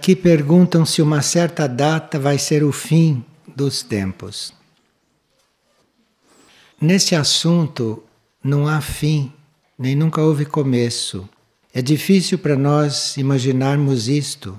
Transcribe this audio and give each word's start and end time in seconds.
que 0.00 0.16
perguntam 0.16 0.86
se 0.86 1.02
uma 1.02 1.20
certa 1.20 1.68
data 1.68 2.18
vai 2.18 2.38
ser 2.38 2.64
o 2.64 2.72
fim 2.72 3.22
dos 3.54 3.82
tempos. 3.82 4.54
Nesse 6.80 7.14
assunto 7.14 8.02
não 8.42 8.66
há 8.66 8.80
fim, 8.80 9.30
nem 9.78 9.94
nunca 9.94 10.22
houve 10.22 10.46
começo. 10.46 11.28
É 11.74 11.82
difícil 11.82 12.38
para 12.38 12.56
nós 12.56 13.18
imaginarmos 13.18 14.08
isto 14.08 14.58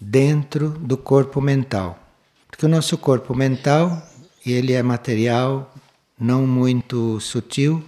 dentro 0.00 0.70
do 0.70 0.96
corpo 0.96 1.40
mental. 1.40 1.98
Porque 2.48 2.64
o 2.64 2.68
nosso 2.68 2.96
corpo 2.96 3.34
mental, 3.34 4.02
ele 4.44 4.72
é 4.72 4.82
material, 4.82 5.74
não 6.18 6.46
muito 6.46 7.20
sutil, 7.20 7.84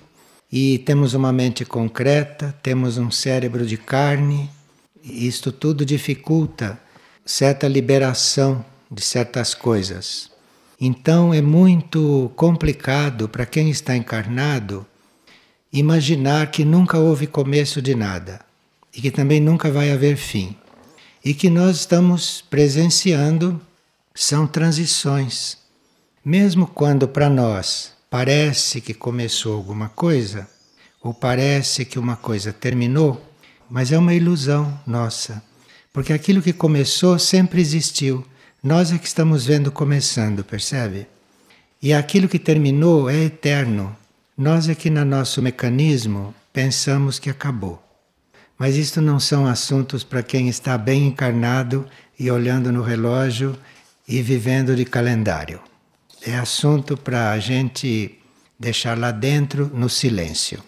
e 0.52 0.78
temos 0.78 1.14
uma 1.14 1.32
mente 1.32 1.64
concreta, 1.64 2.54
temos 2.62 2.98
um 2.98 3.10
cérebro 3.10 3.64
de 3.64 3.78
carne, 3.78 4.50
isto 5.02 5.50
tudo 5.50 5.86
dificulta 5.86 6.78
certa 7.30 7.68
liberação 7.68 8.64
de 8.90 9.00
certas 9.00 9.54
coisas. 9.54 10.28
Então 10.80 11.32
é 11.32 11.40
muito 11.40 12.32
complicado 12.34 13.28
para 13.28 13.46
quem 13.46 13.70
está 13.70 13.96
encarnado 13.96 14.84
imaginar 15.72 16.50
que 16.50 16.64
nunca 16.64 16.98
houve 16.98 17.28
começo 17.28 17.80
de 17.80 17.94
nada 17.94 18.40
e 18.92 19.00
que 19.00 19.12
também 19.12 19.38
nunca 19.38 19.70
vai 19.70 19.92
haver 19.92 20.16
fim. 20.16 20.56
E 21.24 21.32
que 21.32 21.48
nós 21.48 21.76
estamos 21.76 22.42
presenciando 22.50 23.60
são 24.12 24.44
transições. 24.44 25.56
Mesmo 26.24 26.66
quando 26.66 27.06
para 27.06 27.30
nós 27.30 27.92
parece 28.10 28.80
que 28.80 28.92
começou 28.92 29.54
alguma 29.54 29.88
coisa, 29.88 30.48
ou 31.00 31.14
parece 31.14 31.84
que 31.84 31.96
uma 31.96 32.16
coisa 32.16 32.52
terminou, 32.52 33.24
mas 33.70 33.92
é 33.92 33.98
uma 33.98 34.14
ilusão 34.14 34.76
nossa. 34.84 35.48
Porque 35.92 36.12
aquilo 36.12 36.42
que 36.42 36.52
começou 36.52 37.18
sempre 37.18 37.60
existiu. 37.60 38.24
Nós 38.62 38.92
é 38.92 38.98
que 38.98 39.06
estamos 39.06 39.46
vendo 39.46 39.72
começando, 39.72 40.44
percebe? 40.44 41.06
E 41.82 41.92
aquilo 41.92 42.28
que 42.28 42.38
terminou 42.38 43.08
é 43.08 43.24
eterno. 43.24 43.96
Nós 44.36 44.68
é 44.68 44.74
que 44.74 44.90
no 44.90 45.04
nosso 45.04 45.42
mecanismo 45.42 46.34
pensamos 46.52 47.18
que 47.18 47.30
acabou. 47.30 47.82
Mas 48.58 48.76
isto 48.76 49.00
não 49.00 49.18
são 49.18 49.46
assuntos 49.46 50.04
para 50.04 50.22
quem 50.22 50.48
está 50.48 50.76
bem 50.76 51.06
encarnado 51.06 51.86
e 52.18 52.30
olhando 52.30 52.70
no 52.70 52.82
relógio 52.82 53.58
e 54.06 54.20
vivendo 54.20 54.76
de 54.76 54.84
calendário. 54.84 55.60
É 56.22 56.36
assunto 56.36 56.96
para 56.96 57.32
a 57.32 57.38
gente 57.38 58.18
deixar 58.58 58.98
lá 58.98 59.10
dentro 59.10 59.70
no 59.72 59.88
silêncio 59.88 60.62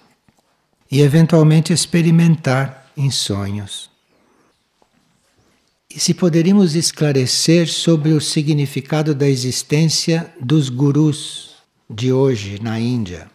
e 0.90 1.02
eventualmente 1.02 1.72
experimentar 1.72 2.90
em 2.96 3.10
sonhos. 3.10 3.91
E 5.94 6.00
se 6.00 6.14
poderíamos 6.14 6.74
esclarecer 6.74 7.68
sobre 7.68 8.12
o 8.12 8.20
significado 8.20 9.14
da 9.14 9.28
existência 9.28 10.32
dos 10.40 10.70
gurus 10.70 11.50
de 11.88 12.10
hoje 12.10 12.58
na 12.62 12.80
Índia. 12.80 13.30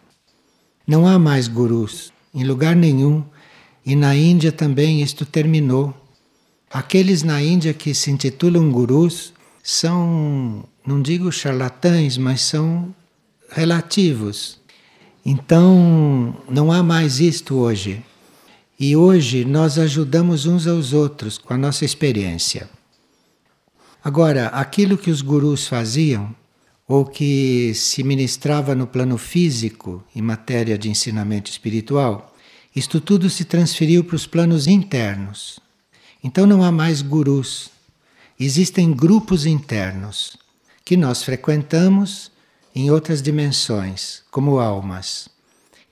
Não 0.84 1.06
há 1.06 1.20
mais 1.20 1.46
gurus 1.46 2.12
em 2.34 2.42
lugar 2.42 2.74
nenhum, 2.74 3.22
e 3.86 3.94
na 3.94 4.16
Índia 4.16 4.50
também 4.50 5.00
isto 5.00 5.24
terminou. 5.24 5.94
Aqueles 6.68 7.22
na 7.22 7.40
Índia 7.40 7.72
que 7.72 7.94
se 7.94 8.10
intitulam 8.10 8.72
gurus 8.72 9.32
são, 9.62 10.64
não 10.84 11.00
digo 11.00 11.30
charlatães, 11.30 12.18
mas 12.18 12.40
são 12.40 12.92
relativos. 13.50 14.58
Então, 15.24 16.36
não 16.48 16.72
há 16.72 16.82
mais 16.82 17.20
isto 17.20 17.54
hoje. 17.54 18.02
E 18.78 18.94
hoje 18.94 19.44
nós 19.44 19.78
ajudamos 19.78 20.46
uns 20.46 20.66
aos 20.66 20.92
outros 20.92 21.36
com 21.36 21.52
a 21.52 21.58
nossa 21.58 21.84
experiência. 21.84 22.70
Agora, 24.04 24.46
aquilo 24.48 24.96
que 24.96 25.10
os 25.10 25.20
gurus 25.20 25.66
faziam, 25.66 26.32
ou 26.86 27.04
que 27.04 27.74
se 27.74 28.02
ministrava 28.02 28.74
no 28.74 28.86
plano 28.86 29.18
físico, 29.18 30.02
em 30.14 30.22
matéria 30.22 30.78
de 30.78 30.88
ensinamento 30.88 31.50
espiritual, 31.50 32.34
isto 32.74 33.00
tudo 33.00 33.28
se 33.28 33.44
transferiu 33.44 34.04
para 34.04 34.16
os 34.16 34.26
planos 34.26 34.66
internos. 34.66 35.58
Então 36.22 36.46
não 36.46 36.62
há 36.62 36.70
mais 36.70 37.02
gurus, 37.02 37.70
existem 38.38 38.92
grupos 38.92 39.44
internos 39.44 40.36
que 40.84 40.96
nós 40.96 41.22
frequentamos 41.22 42.30
em 42.74 42.90
outras 42.90 43.20
dimensões, 43.20 44.22
como 44.30 44.60
almas. 44.60 45.28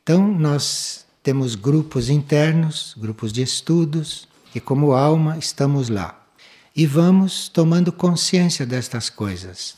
Então, 0.02 0.26
nós 0.26 1.05
temos 1.26 1.56
grupos 1.56 2.08
internos, 2.08 2.94
grupos 2.96 3.32
de 3.32 3.42
estudos, 3.42 4.28
e 4.54 4.60
como 4.60 4.92
alma 4.92 5.36
estamos 5.36 5.88
lá. 5.88 6.24
E 6.74 6.86
vamos 6.86 7.48
tomando 7.48 7.90
consciência 7.90 8.64
destas 8.64 9.10
coisas. 9.10 9.74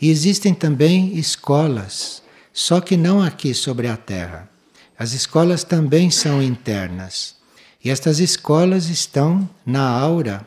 E 0.00 0.08
existem 0.08 0.54
também 0.54 1.18
escolas, 1.18 2.22
só 2.50 2.80
que 2.80 2.96
não 2.96 3.22
aqui 3.22 3.52
sobre 3.52 3.88
a 3.88 3.96
Terra. 3.98 4.48
As 4.98 5.12
escolas 5.12 5.62
também 5.64 6.10
são 6.10 6.42
internas. 6.42 7.34
E 7.84 7.90
estas 7.90 8.18
escolas 8.18 8.88
estão 8.88 9.46
na 9.66 9.86
aura 9.86 10.46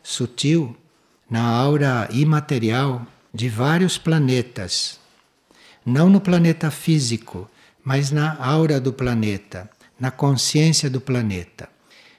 sutil 0.00 0.76
na 1.28 1.42
aura 1.42 2.08
imaterial 2.12 3.04
de 3.34 3.48
vários 3.48 3.98
planetas. 3.98 5.00
Não 5.84 6.08
no 6.08 6.20
planeta 6.20 6.70
físico, 6.70 7.50
mas 7.84 8.12
na 8.12 8.36
aura 8.36 8.80
do 8.80 8.92
planeta, 8.92 9.68
na 9.98 10.10
consciência 10.10 10.88
do 10.88 11.00
planeta. 11.00 11.68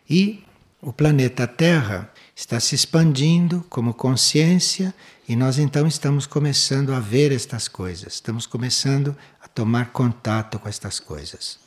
E 0.09 0.43
o 0.81 0.91
planeta 0.91 1.47
Terra 1.47 2.11
está 2.35 2.59
se 2.59 2.73
expandindo 2.73 3.65
como 3.69 3.93
consciência 3.93 4.93
e 5.27 5.35
nós 5.35 5.59
então 5.59 5.85
estamos 5.85 6.25
começando 6.25 6.93
a 6.93 6.99
ver 6.99 7.31
estas 7.31 7.67
coisas, 7.67 8.13
estamos 8.13 8.45
começando 8.45 9.15
a 9.43 9.47
tomar 9.47 9.91
contato 9.91 10.57
com 10.57 10.67
estas 10.67 10.99
coisas. 10.99 11.59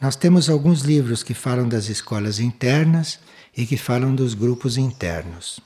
Nós 0.00 0.16
temos 0.16 0.50
alguns 0.50 0.80
livros 0.80 1.22
que 1.22 1.34
falam 1.34 1.68
das 1.68 1.88
escolas 1.88 2.40
internas 2.40 3.18
e 3.56 3.66
que 3.66 3.76
falam 3.76 4.14
dos 4.14 4.34
grupos 4.34 4.76
internos. 4.76 5.60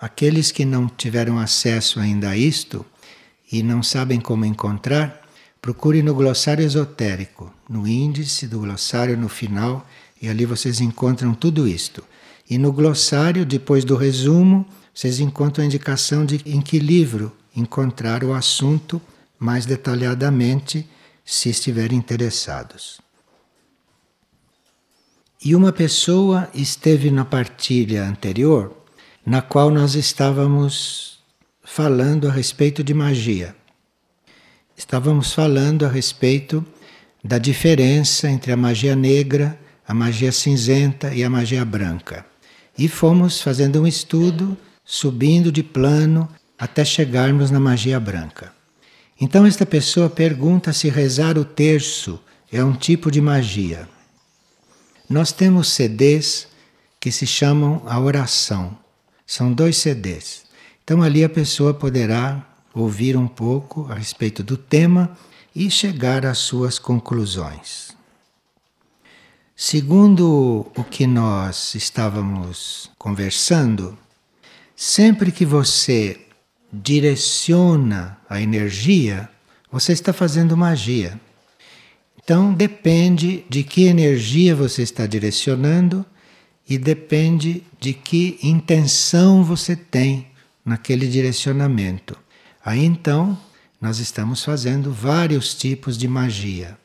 Aqueles 0.00 0.50
que 0.50 0.64
não 0.64 0.88
tiveram 0.88 1.38
acesso 1.38 2.00
ainda 2.00 2.30
a 2.30 2.36
isto 2.36 2.84
e 3.50 3.62
não 3.62 3.82
sabem 3.82 4.20
como 4.20 4.44
encontrar, 4.44 5.25
procure 5.66 6.00
no 6.00 6.14
glossário 6.14 6.64
esotérico, 6.64 7.52
no 7.68 7.88
índice 7.88 8.46
do 8.46 8.60
glossário 8.60 9.16
no 9.16 9.28
final, 9.28 9.84
e 10.22 10.28
ali 10.28 10.46
vocês 10.46 10.80
encontram 10.80 11.34
tudo 11.34 11.66
isto. 11.66 12.04
E 12.48 12.56
no 12.56 12.72
glossário, 12.72 13.44
depois 13.44 13.84
do 13.84 13.96
resumo, 13.96 14.64
vocês 14.94 15.18
encontram 15.18 15.64
a 15.64 15.66
indicação 15.66 16.24
de 16.24 16.40
em 16.46 16.60
que 16.60 16.78
livro 16.78 17.32
encontrar 17.56 18.22
o 18.22 18.32
assunto 18.32 19.02
mais 19.40 19.66
detalhadamente, 19.66 20.88
se 21.24 21.48
estiverem 21.48 21.98
interessados. 21.98 23.00
E 25.44 25.52
uma 25.56 25.72
pessoa 25.72 26.48
esteve 26.54 27.10
na 27.10 27.24
partilha 27.24 28.04
anterior 28.04 28.72
na 29.26 29.42
qual 29.42 29.68
nós 29.68 29.96
estávamos 29.96 31.18
falando 31.64 32.28
a 32.28 32.30
respeito 32.30 32.84
de 32.84 32.94
magia. 32.94 33.56
Estávamos 34.76 35.32
falando 35.32 35.86
a 35.86 35.88
respeito 35.88 36.64
da 37.24 37.38
diferença 37.38 38.28
entre 38.28 38.52
a 38.52 38.56
magia 38.56 38.94
negra, 38.94 39.58
a 39.86 39.94
magia 39.94 40.30
cinzenta 40.30 41.14
e 41.14 41.24
a 41.24 41.30
magia 41.30 41.64
branca. 41.64 42.26
E 42.76 42.88
fomos 42.88 43.40
fazendo 43.40 43.80
um 43.80 43.86
estudo, 43.86 44.56
subindo 44.84 45.50
de 45.50 45.62
plano 45.62 46.28
até 46.58 46.84
chegarmos 46.84 47.50
na 47.50 47.58
magia 47.58 47.98
branca. 47.98 48.52
Então, 49.18 49.46
esta 49.46 49.64
pessoa 49.64 50.10
pergunta 50.10 50.72
se 50.72 50.90
rezar 50.90 51.38
o 51.38 51.44
terço 51.44 52.20
é 52.52 52.62
um 52.62 52.74
tipo 52.74 53.10
de 53.10 53.20
magia. 53.20 53.88
Nós 55.08 55.32
temos 55.32 55.68
CDs 55.72 56.48
que 57.00 57.10
se 57.10 57.26
chamam 57.26 57.82
a 57.86 57.98
oração. 57.98 58.76
São 59.26 59.52
dois 59.52 59.76
CDs. 59.78 60.44
Então 60.82 61.02
ali 61.02 61.24
a 61.24 61.28
pessoa 61.28 61.74
poderá 61.74 62.55
ouvir 62.76 63.16
um 63.16 63.26
pouco 63.26 63.90
a 63.90 63.94
respeito 63.94 64.42
do 64.42 64.56
tema 64.56 65.16
e 65.54 65.70
chegar 65.70 66.26
às 66.26 66.38
suas 66.38 66.78
conclusões. 66.78 67.96
Segundo 69.56 70.70
o 70.76 70.84
que 70.84 71.06
nós 71.06 71.74
estávamos 71.74 72.90
conversando, 72.98 73.96
sempre 74.76 75.32
que 75.32 75.46
você 75.46 76.20
direciona 76.70 78.18
a 78.28 78.38
energia, 78.42 79.30
você 79.72 79.92
está 79.92 80.12
fazendo 80.12 80.54
magia. 80.54 81.18
Então 82.22 82.52
depende 82.52 83.46
de 83.48 83.64
que 83.64 83.84
energia 83.84 84.54
você 84.54 84.82
está 84.82 85.06
direcionando 85.06 86.04
e 86.68 86.76
depende 86.76 87.62
de 87.80 87.94
que 87.94 88.38
intenção 88.42 89.42
você 89.42 89.74
tem 89.74 90.26
naquele 90.62 91.06
direcionamento. 91.06 92.25
Aí 92.66 92.84
então, 92.84 93.38
nós 93.80 94.00
estamos 94.00 94.42
fazendo 94.42 94.92
vários 94.92 95.54
tipos 95.54 95.96
de 95.96 96.08
magia. 96.08 96.76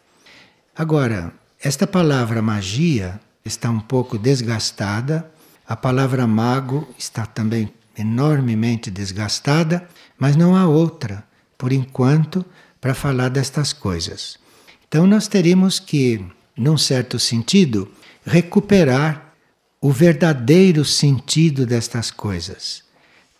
Agora, 0.75 1.33
esta 1.59 1.87
palavra 1.87 2.39
magia 2.39 3.19
está 3.43 3.71
um 3.71 3.79
pouco 3.79 4.15
desgastada, 4.15 5.27
A 5.67 5.75
palavra 5.75 6.27
mago 6.27 6.85
está 6.99 7.25
também 7.25 7.73
enormemente 7.97 8.91
desgastada, 8.91 9.87
mas 10.19 10.35
não 10.35 10.53
há 10.53 10.67
outra, 10.67 11.23
por 11.57 11.71
enquanto, 11.71 12.45
para 12.81 12.93
falar 12.93 13.29
destas 13.29 13.71
coisas. 13.71 14.37
Então 14.85 15.07
nós 15.07 15.29
teríamos 15.29 15.79
que, 15.79 16.25
num 16.57 16.77
certo 16.77 17.17
sentido, 17.17 17.89
recuperar 18.25 19.33
o 19.79 19.93
verdadeiro 19.93 20.83
sentido 20.83 21.65
destas 21.65 22.11
coisas. 22.11 22.83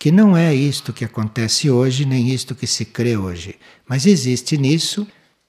Que 0.02 0.10
não 0.10 0.36
é 0.36 0.52
isto 0.52 0.92
que 0.92 1.04
acontece 1.04 1.70
hoje, 1.70 2.04
nem 2.04 2.30
isto 2.30 2.56
que 2.56 2.66
se 2.66 2.84
crê 2.84 3.16
hoje, 3.16 3.54
mas 3.88 4.04
existe 4.04 4.58
nisso 4.58 5.06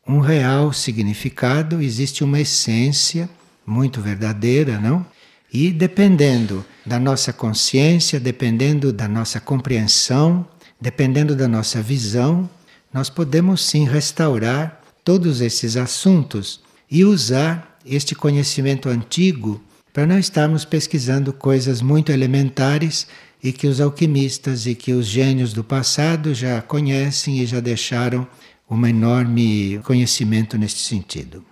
um 0.08 0.20
real 0.20 0.72
significado, 0.72 1.82
existe 1.82 2.24
uma 2.24 2.40
essência 2.40 3.28
muito 3.66 4.00
verdadeira, 4.00 4.80
não? 4.80 5.04
E 5.52 5.72
dependendo 5.72 6.64
da 6.86 7.00
nossa 7.00 7.34
consciência, 7.34 8.20
dependendo 8.20 8.94
da 8.94 9.08
nossa 9.08 9.40
compreensão, 9.40 10.48
dependendo 10.80 11.36
da 11.36 11.48
nossa 11.48 11.82
visão, 11.82 12.48
nós 12.94 13.10
podemos 13.10 13.60
sim 13.60 13.86
restaurar 13.86 14.80
todos 15.04 15.42
esses 15.42 15.76
assuntos 15.76 16.62
e 16.92 17.04
usar 17.04 17.80
este 17.84 18.14
conhecimento 18.14 18.88
antigo 18.88 19.60
para 19.92 20.06
não 20.06 20.20
estarmos 20.20 20.64
pesquisando 20.64 21.34
coisas 21.34 21.82
muito 21.82 22.12
elementares 22.12 23.08
e 23.44 23.52
que 23.52 23.68
os 23.68 23.82
alquimistas 23.82 24.66
e 24.66 24.74
que 24.74 24.94
os 24.94 25.06
gênios 25.06 25.52
do 25.52 25.64
passado 25.64 26.34
já 26.34 26.62
conhecem 26.62 27.40
e 27.40 27.46
já 27.46 27.60
deixaram 27.60 28.26
um 28.70 28.86
enorme 28.88 29.80
conhecimento 29.84 30.58
neste 30.58 30.80
sentido. 30.80 31.44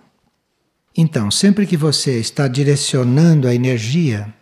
Então, 0.96 1.30
sempre 1.30 1.66
que 1.66 1.76
você 1.76 2.18
está 2.18 2.48
direcionando 2.48 3.46
a 3.46 3.54
energia, 3.54 4.32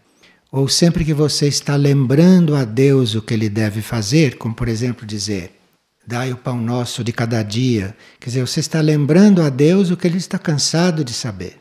ou 0.51 0.69
sempre 0.69 1.05
que 1.05 1.13
você 1.13 1.47
está 1.47 1.77
lembrando 1.77 2.57
a 2.57 2.65
Deus 2.65 3.15
o 3.15 3.23
que 3.23 3.35
ele 3.35 3.49
deve 3.49 3.83
fazer, 3.83 4.37
como 4.37 4.55
por 4.55 4.69
exemplo 4.69 5.07
dizer, 5.07 5.53
dai 6.07 6.33
o 6.33 6.37
pão 6.37 6.61
nosso 6.61 7.05
de 7.05 7.13
cada 7.13 7.43
dia, 7.43 7.97
quer 8.19 8.31
dizer, 8.31 8.41
você 8.41 8.61
está 8.61 8.81
lembrando 8.81 9.43
a 9.43 9.49
Deus 9.49 9.91
o 9.91 9.97
que 9.97 10.07
ele 10.07 10.19
está 10.19 10.39
cansado 10.39 11.05
de 11.05 11.13
saber. 11.13 11.57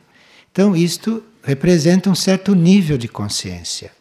Então, 0.51 0.75
isto 0.75 1.24
representa 1.44 2.09
um 2.09 2.15
certo 2.15 2.56
nível 2.56 2.97
de 2.97 3.07
consciência. 3.07 3.91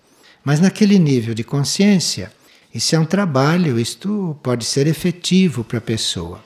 Mas 0.48 0.60
naquele 0.60 0.98
nível 0.98 1.34
de 1.34 1.44
consciência, 1.44 2.32
isso 2.74 2.96
é 2.96 2.98
um 2.98 3.04
trabalho, 3.04 3.78
isto 3.78 4.34
pode 4.42 4.64
ser 4.64 4.86
efetivo 4.86 5.62
para 5.62 5.76
a 5.76 5.82
pessoa. 5.82 6.42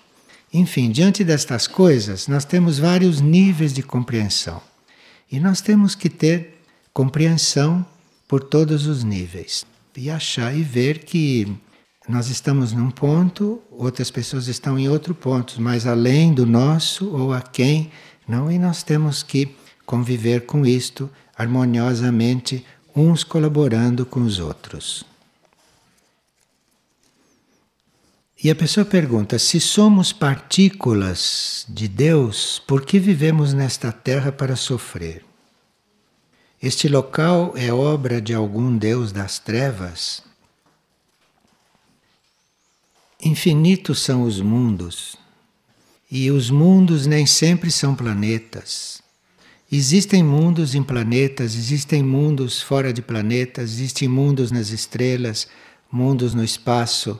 Enfim, 0.53 0.91
diante 0.91 1.23
destas 1.23 1.69
coisas, 1.69 2.27
nós 2.27 2.45
temos 2.45 2.81
vários 2.81 3.21
níveis 3.21 3.73
de 3.73 3.81
compreensão. 3.81 4.61
E 5.31 5.39
nós 5.39 5.61
temos 5.61 5.95
que 5.95 6.11
ter 6.11 6.65
compreensão 6.93 7.87
por 8.27 8.43
todos 8.43 8.89
os 8.89 9.05
níveis. 9.05 9.65
E 9.97 10.11
achar 10.11 10.53
e 10.53 10.65
ver 10.65 11.05
que 11.05 11.57
nós 12.09 12.29
estamos 12.29 12.73
num 12.73 12.91
ponto, 12.91 13.63
outras 13.71 14.11
pessoas 14.11 14.49
estão 14.49 14.77
em 14.77 14.89
outro 14.89 15.15
ponto, 15.15 15.63
mais 15.63 15.87
além 15.87 16.35
do 16.35 16.45
nosso 16.45 17.09
ou 17.09 17.33
a 17.33 17.41
quem, 17.41 17.93
não? 18.27 18.51
E 18.51 18.59
nós 18.59 18.83
temos 18.83 19.23
que 19.23 19.55
conviver 19.87 20.41
com 20.41 20.67
isto 20.67 21.09
harmoniosamente, 21.39 22.65
uns 22.95 23.25
colaborando 23.25 24.05
com 24.05 24.21
os 24.23 24.39
outros. 24.39 25.05
E 28.43 28.51
a 28.51 28.55
pessoa 28.55 28.85
pergunta: 28.85 29.39
se 29.39 29.61
somos 29.61 30.13
partículas 30.13 31.65
de 31.69 31.87
Deus, 31.87 32.59
por 32.67 32.85
que 32.85 32.99
vivemos 32.99 33.53
nesta 33.53 33.93
terra 33.93 34.33
para 34.33 34.57
sofrer? 34.57 35.25
Este 36.61 36.89
local 36.89 37.55
é 37.57 37.73
obra 37.73 38.21
de 38.21 38.33
algum 38.35 38.77
Deus 38.77 39.11
das 39.11 39.39
trevas? 39.39 40.23
Infinitos 43.21 44.01
são 44.01 44.23
os 44.23 44.41
mundos, 44.41 45.17
e 46.11 46.31
os 46.31 46.51
mundos 46.51 47.07
nem 47.07 47.27
sempre 47.27 47.71
são 47.71 47.95
planetas. 47.95 49.02
Existem 49.73 50.23
mundos 50.23 50.75
em 50.75 50.83
planetas, 50.83 51.57
existem 51.57 52.03
mundos 52.03 52.61
fora 52.61 52.93
de 52.93 53.01
planetas, 53.01 53.73
existem 53.73 54.07
mundos 54.07 54.53
nas 54.53 54.69
estrelas, 54.69 55.49
mundos 55.91 56.35
no 56.35 56.45
espaço 56.45 57.19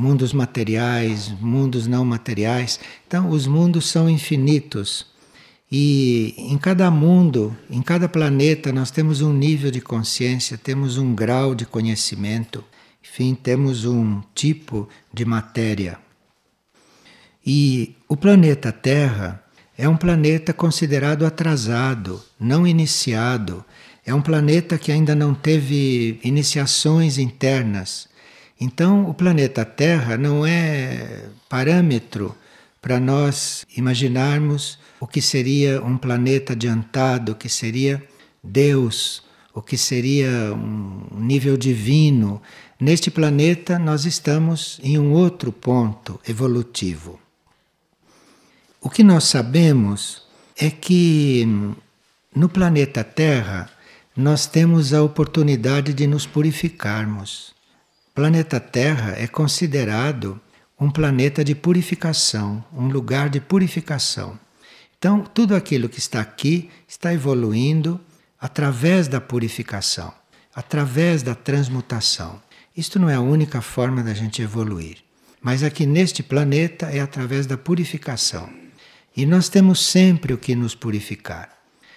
mundos 0.00 0.32
materiais, 0.32 1.28
mundos 1.40 1.86
não 1.86 2.04
materiais. 2.04 2.80
Então, 3.06 3.28
os 3.28 3.46
mundos 3.46 3.86
são 3.86 4.08
infinitos. 4.08 5.06
E 5.70 6.34
em 6.38 6.58
cada 6.58 6.90
mundo, 6.90 7.56
em 7.68 7.82
cada 7.82 8.08
planeta, 8.08 8.72
nós 8.72 8.90
temos 8.90 9.20
um 9.20 9.32
nível 9.32 9.70
de 9.70 9.80
consciência, 9.80 10.58
temos 10.58 10.96
um 10.96 11.14
grau 11.14 11.54
de 11.54 11.64
conhecimento, 11.64 12.64
enfim, 13.04 13.34
temos 13.34 13.84
um 13.84 14.20
tipo 14.34 14.88
de 15.12 15.24
matéria. 15.24 15.98
E 17.46 17.94
o 18.08 18.16
planeta 18.16 18.72
Terra 18.72 19.44
é 19.80 19.88
um 19.88 19.96
planeta 19.96 20.52
considerado 20.52 21.24
atrasado, 21.24 22.22
não 22.38 22.66
iniciado. 22.66 23.64
É 24.04 24.14
um 24.14 24.20
planeta 24.20 24.76
que 24.76 24.92
ainda 24.92 25.14
não 25.14 25.32
teve 25.32 26.20
iniciações 26.22 27.16
internas. 27.16 28.06
Então, 28.60 29.08
o 29.08 29.14
planeta 29.14 29.64
Terra 29.64 30.18
não 30.18 30.44
é 30.44 31.24
parâmetro 31.48 32.36
para 32.82 33.00
nós 33.00 33.64
imaginarmos 33.74 34.78
o 35.00 35.06
que 35.06 35.22
seria 35.22 35.82
um 35.82 35.96
planeta 35.96 36.52
adiantado, 36.52 37.32
o 37.32 37.34
que 37.34 37.48
seria 37.48 38.02
Deus, 38.44 39.22
o 39.54 39.62
que 39.62 39.78
seria 39.78 40.52
um 40.52 41.18
nível 41.18 41.56
divino. 41.56 42.42
Neste 42.78 43.10
planeta, 43.10 43.78
nós 43.78 44.04
estamos 44.04 44.78
em 44.82 44.98
um 44.98 45.12
outro 45.12 45.50
ponto 45.50 46.20
evolutivo. 46.28 47.18
O 48.80 48.88
que 48.88 49.02
nós 49.02 49.24
sabemos 49.24 50.22
é 50.56 50.70
que 50.70 51.46
no 52.34 52.48
planeta 52.48 53.04
Terra 53.04 53.70
nós 54.16 54.46
temos 54.46 54.92
a 54.92 55.02
oportunidade 55.02 55.92
de 55.92 56.06
nos 56.06 56.26
purificarmos 56.26 57.54
planeta 58.20 58.60
Terra 58.60 59.14
é 59.16 59.26
considerado 59.26 60.38
um 60.78 60.90
planeta 60.90 61.42
de 61.42 61.54
purificação, 61.54 62.62
um 62.70 62.88
lugar 62.88 63.30
de 63.30 63.40
purificação. 63.40 64.38
Então, 64.98 65.22
tudo 65.22 65.56
aquilo 65.56 65.88
que 65.88 65.98
está 65.98 66.20
aqui 66.20 66.68
está 66.86 67.14
evoluindo 67.14 67.98
através 68.38 69.08
da 69.08 69.22
purificação, 69.22 70.12
através 70.54 71.22
da 71.22 71.34
transmutação. 71.34 72.42
Isto 72.76 72.98
não 72.98 73.08
é 73.08 73.14
a 73.14 73.22
única 73.22 73.62
forma 73.62 74.02
da 74.02 74.12
gente 74.12 74.42
evoluir, 74.42 74.98
mas 75.40 75.62
aqui 75.62 75.86
neste 75.86 76.22
planeta 76.22 76.86
é 76.86 77.00
através 77.00 77.46
da 77.46 77.56
purificação. 77.56 78.50
E 79.16 79.26
nós 79.26 79.48
temos 79.48 79.84
sempre 79.84 80.32
o 80.32 80.38
que 80.38 80.54
nos 80.54 80.74
purificar, 80.74 81.56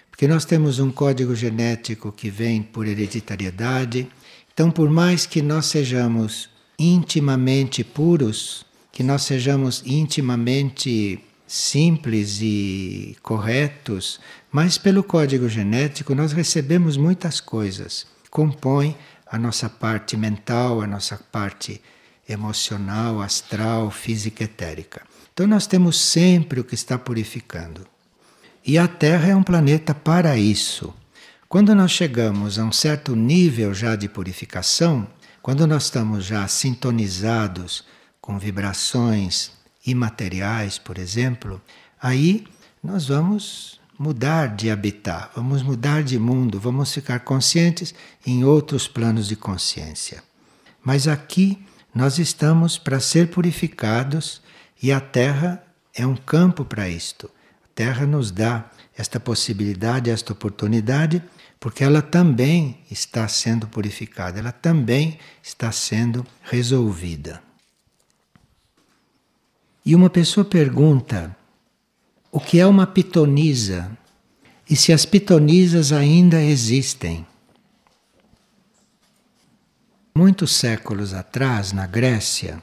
porque 0.10 0.28
nós 0.28 0.46
temos 0.46 0.80
um 0.80 0.92
código 0.92 1.36
genético 1.36 2.12
que 2.12 2.30
vem 2.30 2.62
por 2.62 2.88
hereditariedade. 2.88 4.08
Então, 4.54 4.72
por 4.72 4.90
mais 4.90 5.26
que 5.26 5.42
nós 5.42 5.68
sejamos 5.68 6.50
intimamente 6.78 7.84
puros, 7.84 8.66
que 8.92 9.04
nós 9.04 9.24
sejamos 9.24 9.84
intimamente 9.86 11.24
simples 11.48 12.40
e 12.42 13.16
corretos, 13.22 14.20
mas 14.52 14.78
pelo 14.78 15.04
código 15.04 15.48
genético 15.48 16.16
nós 16.16 16.32
recebemos 16.32 16.98
muitas 16.98 17.40
coisas 17.40 18.08
que 18.24 18.30
compõem 18.30 18.96
a 19.28 19.38
nossa 19.38 19.70
parte 19.70 20.16
mental, 20.18 20.82
a 20.82 20.88
nossa 20.88 21.18
parte 21.32 21.82
emocional, 22.28 23.22
astral, 23.22 23.92
física, 23.92 24.44
etérica. 24.44 25.02
Então 25.34 25.48
nós 25.48 25.68
temos 25.68 26.00
sempre 26.00 26.60
o 26.60 26.64
que 26.64 26.76
está 26.76 26.98
purificando. 26.98 27.86
E 28.66 28.78
a 28.78 28.88
Terra 28.88 29.30
é 29.30 29.36
um 29.36 29.44
planeta 29.44 29.94
para 29.94 30.38
isso. 30.38 30.94
Quando 31.50 31.76
nós 31.76 31.92
chegamos 31.92 32.58
a 32.58 32.64
um 32.64 32.72
certo 32.72 33.16
nível 33.16 33.74
já 33.74 33.96
de 33.96 34.08
purificação, 34.08 35.08
quando 35.42 35.68
nós 35.68 35.84
estamos 35.84 36.26
já 36.26 36.48
sintonizados 36.48 37.84
com 38.22 38.40
vibrações 38.40 39.52
imateriais, 39.86 40.78
por 40.78 40.98
exemplo, 40.98 41.62
aí 42.02 42.48
nós 42.82 43.08
vamos 43.08 43.80
mudar 44.00 44.56
de 44.56 44.72
habitat, 44.72 45.30
vamos 45.36 45.62
mudar 45.62 46.04
de 46.04 46.18
mundo, 46.18 46.60
vamos 46.60 46.94
ficar 46.94 47.20
conscientes 47.20 47.94
em 48.26 48.44
outros 48.44 48.88
planos 48.88 49.28
de 49.28 49.36
consciência. 49.36 50.24
Mas 50.84 51.08
aqui 51.08 51.64
nós 51.94 52.18
estamos 52.18 52.78
para 52.78 53.00
ser 53.00 53.30
purificados 53.30 54.42
e 54.82 54.92
a 54.92 55.00
Terra 55.00 55.64
é 55.94 56.06
um 56.06 56.16
campo 56.16 56.66
para 56.66 56.90
isto. 56.90 57.30
A 57.64 57.68
Terra 57.76 58.06
nos 58.06 58.32
dá 58.32 58.70
esta 58.98 59.20
possibilidade, 59.20 60.10
esta 60.10 60.34
oportunidade 60.34 61.22
porque 61.64 61.82
ela 61.82 62.02
também 62.02 62.80
está 62.92 63.26
sendo 63.26 63.70
purificada, 63.70 64.38
ela 64.38 64.52
também 64.52 65.18
está 65.42 65.72
sendo 65.72 66.28
resolvida. 66.44 67.42
E 69.86 69.96
uma 69.96 70.10
pessoa 70.10 70.44
pergunta: 70.44 71.34
o 72.30 72.38
que 72.38 72.60
é 72.60 72.66
uma 72.66 72.86
pitonisa? 72.86 73.90
E 74.70 74.76
se 74.76 74.92
as 74.92 75.06
pitonisas 75.06 75.94
ainda 75.94 76.42
existem? 76.42 77.26
Muitos 80.16 80.52
séculos 80.52 81.12
atrás, 81.12 81.72
na 81.72 81.88
Grécia, 81.88 82.62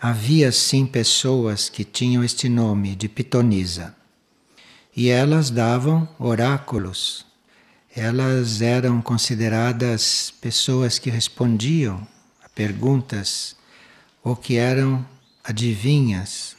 havia 0.00 0.52
sim 0.52 0.86
pessoas 0.86 1.68
que 1.68 1.82
tinham 1.82 2.22
este 2.22 2.48
nome 2.48 2.94
de 2.94 3.08
pitonisa. 3.08 3.92
E 4.96 5.08
elas 5.08 5.50
davam 5.50 6.08
oráculos. 6.16 7.26
Elas 7.92 8.62
eram 8.62 9.02
consideradas 9.02 10.32
pessoas 10.40 10.96
que 10.96 11.10
respondiam 11.10 12.06
a 12.40 12.48
perguntas 12.50 13.56
ou 14.22 14.36
que 14.36 14.54
eram 14.54 15.04
adivinhas. 15.42 16.56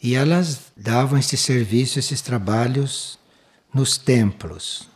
E 0.00 0.14
elas 0.14 0.70
davam 0.76 1.18
esse 1.18 1.36
serviço, 1.36 1.98
esses 1.98 2.20
trabalhos 2.20 3.18
nos 3.74 3.98
templos. 3.98 4.88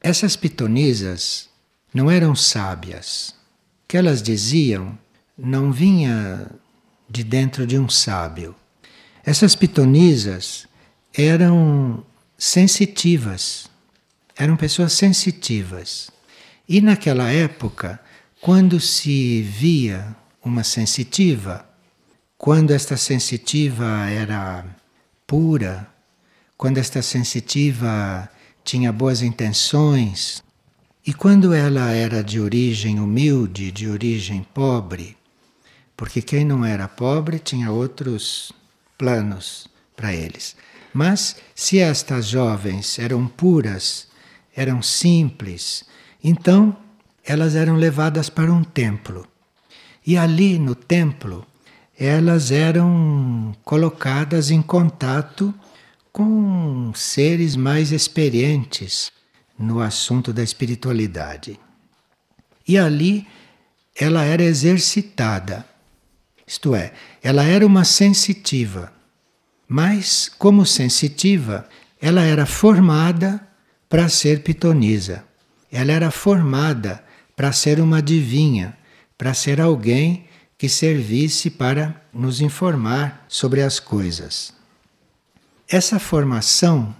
Essas 0.00 0.34
pitonisas 0.34 1.48
não 1.96 2.10
eram 2.10 2.36
sábias. 2.36 3.30
O 3.82 3.88
que 3.88 3.96
elas 3.96 4.22
diziam 4.22 4.98
não 5.36 5.72
vinha 5.72 6.46
de 7.08 7.24
dentro 7.24 7.66
de 7.66 7.78
um 7.78 7.88
sábio. 7.88 8.54
Essas 9.24 9.54
pitonisas 9.54 10.68
eram 11.14 12.04
sensitivas, 12.36 13.70
eram 14.36 14.58
pessoas 14.58 14.92
sensitivas. 14.92 16.10
E 16.68 16.82
naquela 16.82 17.30
época, 17.30 17.98
quando 18.42 18.78
se 18.78 19.40
via 19.40 20.14
uma 20.44 20.64
sensitiva, 20.64 21.66
quando 22.36 22.72
esta 22.72 22.98
sensitiva 22.98 24.06
era 24.10 24.66
pura, 25.26 25.88
quando 26.58 26.76
esta 26.76 27.00
sensitiva 27.00 28.28
tinha 28.62 28.92
boas 28.92 29.22
intenções, 29.22 30.44
e 31.06 31.14
quando 31.14 31.54
ela 31.54 31.92
era 31.92 32.20
de 32.20 32.40
origem 32.40 32.98
humilde, 32.98 33.70
de 33.70 33.88
origem 33.88 34.42
pobre, 34.42 35.16
porque 35.96 36.20
quem 36.20 36.44
não 36.44 36.64
era 36.64 36.88
pobre 36.88 37.38
tinha 37.38 37.70
outros 37.70 38.50
planos 38.98 39.68
para 39.94 40.12
eles. 40.12 40.56
Mas 40.92 41.36
se 41.54 41.78
estas 41.78 42.26
jovens 42.26 42.98
eram 42.98 43.28
puras, 43.28 44.08
eram 44.54 44.82
simples, 44.82 45.84
então 46.24 46.76
elas 47.24 47.54
eram 47.54 47.76
levadas 47.76 48.28
para 48.28 48.52
um 48.52 48.64
templo. 48.64 49.28
E 50.04 50.16
ali 50.16 50.58
no 50.58 50.74
templo, 50.74 51.46
elas 51.96 52.50
eram 52.50 53.54
colocadas 53.64 54.50
em 54.50 54.60
contato 54.60 55.54
com 56.12 56.90
seres 56.94 57.54
mais 57.54 57.92
experientes 57.92 59.12
no 59.58 59.80
assunto 59.80 60.32
da 60.32 60.42
espiritualidade. 60.42 61.58
E 62.66 62.76
ali 62.76 63.26
ela 63.94 64.22
era 64.24 64.42
exercitada, 64.42 65.64
isto 66.46 66.74
é, 66.74 66.92
ela 67.22 67.44
era 67.44 67.66
uma 67.66 67.84
sensitiva, 67.84 68.92
mas 69.68 70.30
como 70.38 70.64
sensitiva, 70.64 71.68
ela 72.00 72.22
era 72.22 72.46
formada 72.46 73.46
para 73.88 74.08
ser 74.08 74.42
pitonisa. 74.42 75.24
Ela 75.70 75.92
era 75.92 76.10
formada 76.10 77.02
para 77.34 77.52
ser 77.52 77.80
uma 77.80 77.98
adivinha, 77.98 78.76
para 79.18 79.34
ser 79.34 79.60
alguém 79.60 80.26
que 80.56 80.68
servisse 80.68 81.50
para 81.50 82.00
nos 82.12 82.40
informar 82.40 83.24
sobre 83.28 83.62
as 83.62 83.78
coisas. 83.78 84.54
Essa 85.68 85.98
formação 85.98 86.94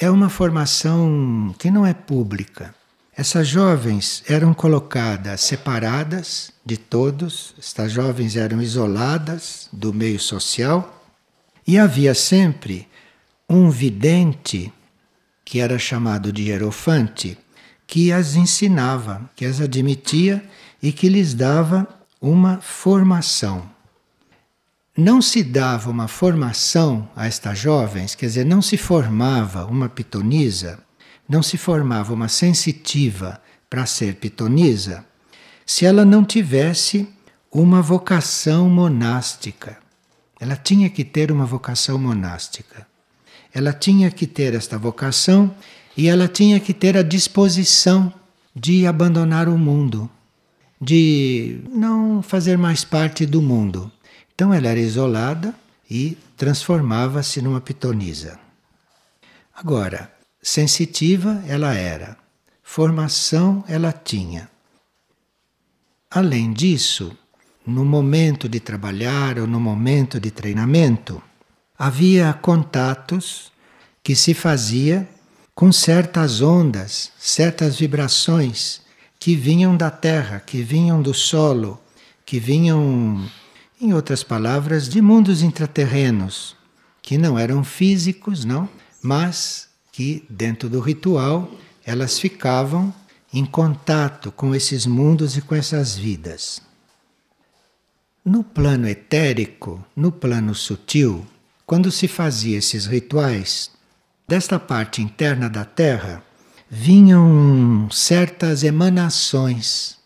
é 0.00 0.08
uma 0.08 0.28
formação 0.28 1.52
que 1.58 1.72
não 1.72 1.84
é 1.84 1.92
pública. 1.92 2.72
Essas 3.12 3.48
jovens 3.48 4.22
eram 4.28 4.54
colocadas 4.54 5.40
separadas 5.40 6.52
de 6.64 6.76
todos, 6.76 7.52
estas 7.58 7.90
jovens 7.90 8.36
eram 8.36 8.62
isoladas 8.62 9.68
do 9.72 9.92
meio 9.92 10.20
social 10.20 11.02
e 11.66 11.76
havia 11.76 12.14
sempre 12.14 12.86
um 13.50 13.70
vidente, 13.70 14.72
que 15.44 15.58
era 15.58 15.80
chamado 15.80 16.32
de 16.32 16.44
hierofante, 16.44 17.36
que 17.84 18.12
as 18.12 18.36
ensinava, 18.36 19.28
que 19.34 19.44
as 19.44 19.60
admitia 19.60 20.44
e 20.80 20.92
que 20.92 21.08
lhes 21.08 21.34
dava 21.34 21.88
uma 22.20 22.60
formação 22.60 23.68
não 25.00 25.22
se 25.22 25.44
dava 25.44 25.88
uma 25.92 26.08
formação 26.08 27.08
a 27.14 27.28
estas 27.28 27.56
jovens, 27.56 28.16
quer 28.16 28.26
dizer, 28.26 28.44
não 28.44 28.60
se 28.60 28.76
formava 28.76 29.64
uma 29.64 29.88
pitonisa, 29.88 30.80
não 31.28 31.40
se 31.40 31.56
formava 31.56 32.12
uma 32.12 32.26
sensitiva 32.26 33.40
para 33.70 33.86
ser 33.86 34.16
pitonisa, 34.16 35.04
se 35.64 35.86
ela 35.86 36.04
não 36.04 36.24
tivesse 36.24 37.08
uma 37.48 37.80
vocação 37.80 38.68
monástica. 38.68 39.78
Ela 40.40 40.56
tinha 40.56 40.90
que 40.90 41.04
ter 41.04 41.30
uma 41.30 41.46
vocação 41.46 41.96
monástica. 41.96 42.84
Ela 43.54 43.72
tinha 43.72 44.10
que 44.10 44.26
ter 44.26 44.52
esta 44.52 44.76
vocação 44.76 45.54
e 45.96 46.08
ela 46.08 46.26
tinha 46.26 46.58
que 46.58 46.74
ter 46.74 46.96
a 46.96 47.02
disposição 47.02 48.12
de 48.52 48.84
abandonar 48.84 49.48
o 49.48 49.56
mundo, 49.56 50.10
de 50.80 51.60
não 51.72 52.20
fazer 52.20 52.58
mais 52.58 52.82
parte 52.82 53.24
do 53.24 53.40
mundo. 53.40 53.92
Então 54.38 54.54
ela 54.54 54.68
era 54.68 54.78
isolada 54.78 55.52
e 55.90 56.16
transformava-se 56.36 57.42
numa 57.42 57.60
pitonisa. 57.60 58.38
Agora, 59.52 60.14
sensitiva 60.40 61.42
ela 61.44 61.74
era, 61.74 62.16
formação 62.62 63.64
ela 63.66 63.90
tinha. 63.92 64.48
Além 66.08 66.52
disso, 66.52 67.18
no 67.66 67.84
momento 67.84 68.48
de 68.48 68.60
trabalhar 68.60 69.40
ou 69.40 69.46
no 69.48 69.58
momento 69.58 70.20
de 70.20 70.30
treinamento, 70.30 71.20
havia 71.76 72.32
contatos 72.32 73.50
que 74.04 74.14
se 74.14 74.34
fazia 74.34 75.08
com 75.52 75.72
certas 75.72 76.40
ondas, 76.40 77.10
certas 77.18 77.76
vibrações 77.76 78.82
que 79.18 79.34
vinham 79.34 79.76
da 79.76 79.90
terra, 79.90 80.38
que 80.38 80.62
vinham 80.62 81.02
do 81.02 81.12
solo, 81.12 81.82
que 82.24 82.38
vinham 82.38 83.28
em 83.80 83.92
outras 83.92 84.22
palavras, 84.22 84.88
de 84.88 85.00
mundos 85.00 85.42
intraterrenos, 85.42 86.56
que 87.00 87.16
não 87.16 87.38
eram 87.38 87.62
físicos, 87.62 88.44
não, 88.44 88.68
mas 89.02 89.68
que 89.92 90.24
dentro 90.28 90.68
do 90.68 90.80
ritual 90.80 91.50
elas 91.84 92.18
ficavam 92.18 92.92
em 93.32 93.44
contato 93.44 94.32
com 94.32 94.54
esses 94.54 94.86
mundos 94.86 95.36
e 95.36 95.42
com 95.42 95.54
essas 95.54 95.96
vidas. 95.96 96.60
No 98.24 98.42
plano 98.42 98.88
etérico, 98.88 99.84
no 99.96 100.10
plano 100.10 100.54
sutil, 100.54 101.26
quando 101.64 101.90
se 101.90 102.08
fazia 102.08 102.58
esses 102.58 102.86
rituais, 102.86 103.70
desta 104.26 104.58
parte 104.58 105.00
interna 105.00 105.48
da 105.48 105.64
Terra 105.64 106.22
vinham 106.68 107.88
certas 107.90 108.62
emanações. 108.62 109.96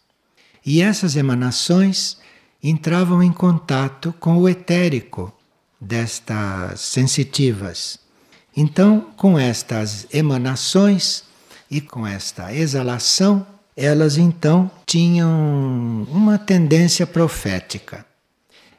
E 0.65 0.81
essas 0.81 1.17
emanações 1.17 2.19
entravam 2.63 3.23
em 3.23 3.33
contato 3.33 4.15
com 4.21 4.37
o 4.39 4.49
etérico 4.49 5.33
destas 5.81 6.81
sensitivas. 6.81 7.99
Então, 8.57 9.07
com 9.17 9.39
estas 9.39 10.07
emanações 10.13 11.25
e 11.71 11.81
com 11.81 12.07
esta 12.07 12.55
exalação, 12.55 13.47
elas 13.77 14.19
então 14.19 14.71
tinham 14.87 16.07
uma 16.11 16.39
tendência 16.39 17.07
profética. 17.07 18.05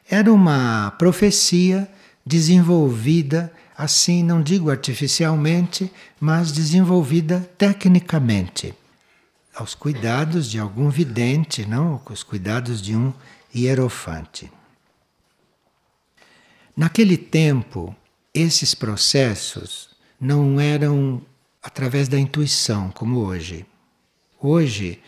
Era 0.08 0.32
uma 0.32 0.92
profecia 0.92 1.88
desenvolvida, 2.24 3.52
assim, 3.76 4.22
não 4.22 4.40
digo 4.40 4.70
artificialmente, 4.70 5.90
mas 6.20 6.52
desenvolvida 6.52 7.40
tecnicamente, 7.58 8.74
aos 9.54 9.74
cuidados 9.74 10.50
de 10.50 10.58
algum 10.58 10.90
vidente, 10.90 11.64
não, 11.64 12.00
os 12.10 12.22
cuidados 12.22 12.82
de 12.82 12.96
um 12.96 13.12
hierofante. 13.54 14.50
Naquele 16.76 17.16
tempo, 17.16 17.94
esses 18.32 18.74
processos 18.74 19.90
não 20.20 20.60
eram 20.60 21.22
através 21.62 22.08
da 22.08 22.18
intuição, 22.18 22.90
como 22.90 23.20
hoje. 23.20 23.64
Hoje, 24.40 25.00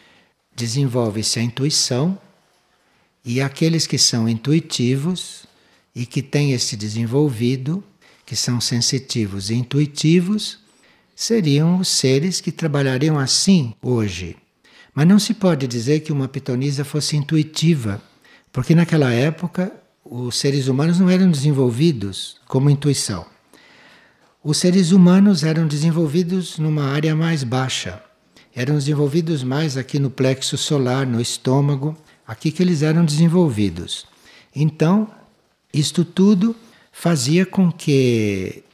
desenvolve-se 0.55 1.39
a 1.39 1.43
intuição 1.43 2.19
e 3.25 3.41
aqueles 3.41 3.87
que 3.87 3.99
são 3.99 4.29
intuitivos 4.29 5.45
e 5.95 6.07
que 6.07 6.23
têm 6.23 6.53
esse 6.53 6.77
desenvolvido, 6.77 7.83
que 8.25 8.37
são 8.37 8.61
sensitivos 8.61 9.51
e 9.51 9.55
intuitivos, 9.55 10.61
seriam 11.17 11.79
os 11.79 11.89
seres 11.89 12.43
que 12.43 12.53
trabalhariam 12.53 13.19
assim 13.19 13.75
hoje. 13.81 14.37
Mas 14.95 15.09
não 15.09 15.19
se 15.19 15.33
pode 15.33 15.67
dizer 15.67 16.01
que 16.01 16.13
uma 16.13 16.29
pitonisa 16.29 16.85
fosse 16.85 17.17
intuitiva 17.17 18.01
porque 18.53 18.75
naquela 18.75 19.11
época 19.13 19.73
os 20.05 20.37
seres 20.39 20.69
humanos 20.69 21.01
não 21.01 21.11
eram 21.11 21.31
desenvolvidos 21.31 22.37
como 22.47 22.71
intuição. 22.71 23.27
Os 24.45 24.59
seres 24.59 24.93
humanos 24.93 25.43
eram 25.43 25.67
desenvolvidos 25.67 26.59
numa 26.59 26.85
área 26.85 27.17
mais 27.17 27.43
baixa. 27.43 28.03
eram 28.55 28.77
desenvolvidos 28.77 29.45
mais 29.45 29.77
aqui 29.77 29.99
no 29.99 30.09
plexo 30.09 30.57
solar, 30.57 31.07
no 31.07 31.21
estômago, 31.21 31.95
aqui 32.27 32.51
que 32.51 32.63
eles 32.63 32.81
eram 32.81 33.05
desenvolvidos. 33.05 34.07
Então, 34.55 35.11
isto 35.75 36.03
tudo 36.03 36.57
fazia 36.91 37.45
com 37.45 37.71
que 37.71 38.65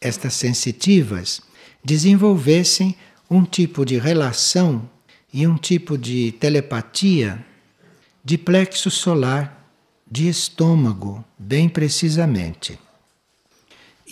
estas 0.00 0.34
sensitivas 0.34 1.40
desenvolvessem 1.84 2.96
um 3.30 3.44
tipo 3.44 3.84
de 3.84 3.98
relação 3.98 4.88
e 5.32 5.46
um 5.46 5.56
tipo 5.56 5.96
de 5.96 6.32
telepatia 6.32 7.44
de 8.24 8.36
plexo 8.36 8.90
solar, 8.90 9.66
de 10.10 10.28
estômago, 10.28 11.24
bem 11.38 11.68
precisamente. 11.68 12.78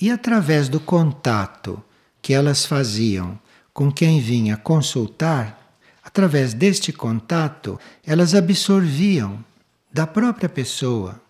E 0.00 0.10
através 0.10 0.68
do 0.68 0.80
contato 0.80 1.82
que 2.22 2.32
elas 2.32 2.64
faziam 2.64 3.38
com 3.72 3.92
quem 3.92 4.20
vinha 4.20 4.56
consultar, 4.56 5.76
através 6.02 6.54
deste 6.54 6.92
contato, 6.92 7.78
elas 8.04 8.34
absorviam 8.34 9.44
da 9.92 10.06
própria 10.06 10.48
pessoa. 10.48 11.20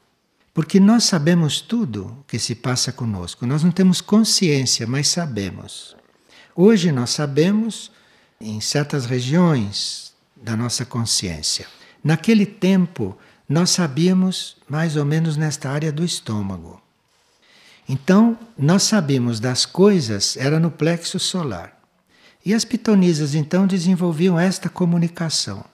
Porque 0.52 0.78
nós 0.80 1.04
sabemos 1.04 1.60
tudo 1.60 2.18
o 2.20 2.24
que 2.24 2.38
se 2.38 2.54
passa 2.54 2.92
conosco. 2.92 3.46
Nós 3.46 3.62
não 3.62 3.70
temos 3.70 4.00
consciência, 4.00 4.86
mas 4.86 5.08
sabemos. 5.08 5.97
Hoje 6.60 6.90
nós 6.90 7.10
sabemos 7.10 7.88
em 8.40 8.60
certas 8.60 9.06
regiões 9.06 10.12
da 10.34 10.56
nossa 10.56 10.84
consciência. 10.84 11.68
Naquele 12.02 12.44
tempo, 12.44 13.16
nós 13.48 13.70
sabíamos 13.70 14.56
mais 14.68 14.96
ou 14.96 15.04
menos 15.04 15.36
nesta 15.36 15.70
área 15.70 15.92
do 15.92 16.04
estômago. 16.04 16.82
Então, 17.88 18.36
nós 18.58 18.82
sabíamos 18.82 19.38
das 19.38 19.64
coisas, 19.64 20.36
era 20.36 20.58
no 20.58 20.68
plexo 20.68 21.20
solar. 21.20 21.80
E 22.44 22.52
as 22.52 22.64
pitonisas 22.64 23.36
então 23.36 23.64
desenvolviam 23.64 24.36
esta 24.36 24.68
comunicação. 24.68 25.64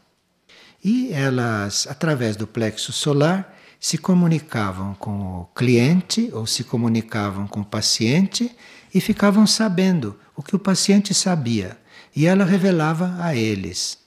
E 0.85 1.11
elas, 1.15 1.87
através 1.89 2.37
do 2.37 2.47
plexo 2.47 2.93
solar, 2.93 3.57
se 3.81 3.97
comunicavam 3.97 4.93
com 4.97 5.41
o 5.41 5.45
cliente 5.55 6.29
ou 6.35 6.47
se 6.47 6.63
comunicavam 6.63 7.47
com 7.47 7.61
o 7.61 7.65
paciente 7.65 8.55
e 8.95 9.01
ficavam 9.01 9.47
sabendo 9.47 10.17
o 10.37 10.43
que 10.43 10.55
o 10.55 10.59
paciente 10.59 11.13
sabia. 11.13 11.77
E 12.15 12.27
ela 12.27 12.45
revelava 12.45 13.17
a 13.19 13.35
eles. 13.35 13.99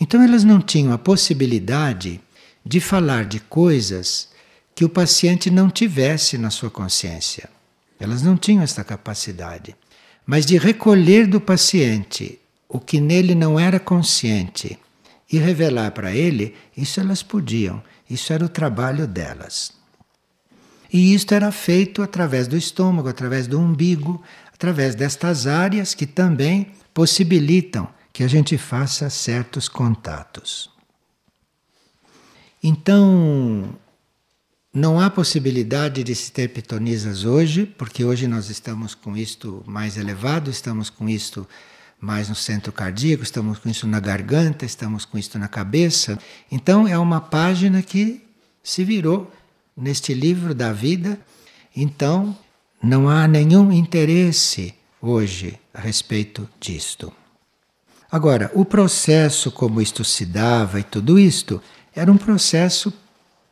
Então 0.00 0.22
elas 0.22 0.44
não 0.44 0.60
tinham 0.60 0.92
a 0.92 0.98
possibilidade 0.98 2.20
de 2.64 2.80
falar 2.80 3.24
de 3.24 3.40
coisas 3.40 4.28
que 4.74 4.84
o 4.84 4.88
paciente 4.88 5.50
não 5.50 5.68
tivesse 5.68 6.38
na 6.38 6.50
sua 6.50 6.70
consciência. 6.70 7.50
Elas 7.98 8.22
não 8.22 8.36
tinham 8.36 8.62
esta 8.62 8.84
capacidade. 8.84 9.76
Mas 10.24 10.46
de 10.46 10.56
recolher 10.56 11.26
do 11.26 11.40
paciente 11.40 12.38
o 12.68 12.78
que 12.78 13.00
nele 13.00 13.34
não 13.34 13.58
era 13.58 13.78
consciente 13.78 14.78
e 15.30 15.38
revelar 15.38 15.90
para 15.90 16.14
ele, 16.14 16.54
isso 16.76 17.00
elas 17.00 17.22
podiam. 17.22 17.82
Isso 18.08 18.32
era 18.32 18.44
o 18.44 18.48
trabalho 18.48 19.06
delas. 19.06 19.72
E 20.92 21.14
isto 21.14 21.32
era 21.32 21.50
feito 21.50 22.02
através 22.02 22.46
do 22.46 22.56
estômago, 22.56 23.08
através 23.08 23.46
do 23.46 23.58
umbigo, 23.58 24.22
através 24.52 24.94
destas 24.94 25.46
áreas 25.46 25.94
que 25.94 26.06
também 26.06 26.72
possibilitam 26.92 27.88
que 28.12 28.22
a 28.22 28.28
gente 28.28 28.58
faça 28.58 29.08
certos 29.08 29.68
contatos. 29.68 30.70
Então, 32.62 33.74
não 34.72 35.00
há 35.00 35.08
possibilidade 35.08 36.04
de 36.04 36.14
se 36.14 36.30
ter 36.30 36.48
pitonisas 36.48 37.24
hoje, 37.24 37.64
porque 37.66 38.04
hoje 38.04 38.28
nós 38.28 38.50
estamos 38.50 38.94
com 38.94 39.16
isto 39.16 39.64
mais 39.66 39.96
elevado, 39.96 40.50
estamos 40.50 40.90
com 40.90 41.08
isto 41.08 41.48
mais 41.98 42.28
no 42.28 42.34
centro 42.34 42.70
cardíaco, 42.70 43.22
estamos 43.22 43.58
com 43.58 43.68
isso 43.68 43.86
na 43.86 43.98
garganta, 43.98 44.66
estamos 44.66 45.04
com 45.04 45.16
isto 45.16 45.38
na 45.38 45.48
cabeça. 45.48 46.18
Então, 46.50 46.86
é 46.86 46.98
uma 46.98 47.20
página 47.20 47.82
que 47.82 48.22
se 48.62 48.84
virou 48.84 49.32
neste 49.76 50.14
livro 50.14 50.54
da 50.54 50.72
vida. 50.72 51.18
Então, 51.74 52.36
não 52.82 53.08
há 53.08 53.26
nenhum 53.26 53.72
interesse 53.72 54.74
hoje 55.00 55.58
a 55.72 55.80
respeito 55.80 56.48
disto. 56.60 57.12
Agora, 58.10 58.50
o 58.54 58.64
processo 58.64 59.50
como 59.50 59.80
isto 59.80 60.04
se 60.04 60.26
dava 60.26 60.80
e 60.80 60.82
tudo 60.82 61.18
isto 61.18 61.62
era 61.94 62.12
um 62.12 62.16
processo 62.16 62.92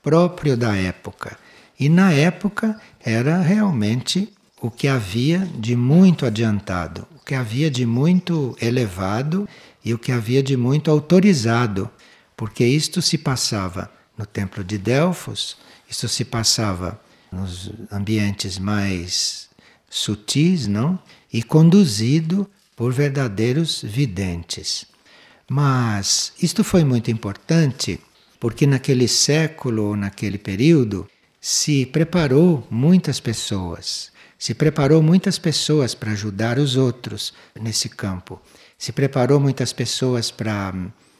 próprio 0.03 0.57
da 0.57 0.77
época. 0.77 1.39
E 1.79 1.89
na 1.89 2.13
época 2.13 2.79
era 3.03 3.41
realmente 3.41 4.33
o 4.61 4.71
que 4.71 4.87
havia 4.87 5.49
de 5.59 5.75
muito 5.75 6.27
adiantado, 6.27 7.07
o 7.17 7.25
que 7.25 7.35
havia 7.35 7.71
de 7.71 7.87
muito 7.87 8.55
elevado 8.61 9.49
e 9.83 9.95
o 9.95 9.99
que 9.99 10.13
havia 10.13 10.43
de 10.43 10.57
muito 10.57 10.91
autorizado, 10.91 11.91
porque 12.37 12.65
isto 12.65 13.01
se 13.01 13.17
passava 13.17 13.91
no 14.17 14.27
templo 14.27 14.63
de 14.63 14.77
Delfos, 14.77 15.57
isto 15.91 16.09
se 16.09 16.25
passava 16.25 17.01
nos 17.33 17.71
ambientes 17.91 18.59
mais 18.59 19.49
sutis, 19.91 20.69
não? 20.69 20.99
E 21.33 21.43
conduzido 21.43 22.49
por 22.77 22.93
verdadeiros 22.93 23.83
videntes. 23.83 24.87
Mas 25.49 26.33
isto 26.41 26.63
foi 26.63 26.85
muito 26.85 27.11
importante 27.11 28.01
porque 28.39 28.67
naquele 28.67 29.09
século 29.09 29.89
ou 29.89 29.97
naquele 29.97 30.39
período 30.39 31.09
se 31.41 31.85
preparou 31.87 32.67
muitas 32.71 33.19
pessoas, 33.19 34.13
se 34.39 34.55
preparou 34.55 35.03
muitas 35.03 35.39
pessoas 35.39 35.95
para 35.95 36.13
ajudar 36.13 36.59
os 36.59 36.77
outros 36.77 37.35
nesse 37.61 37.89
campo, 37.89 38.41
se 38.79 38.93
preparou 38.93 39.39
muitas 39.41 39.73
pessoas 39.73 40.31
para 40.31 40.73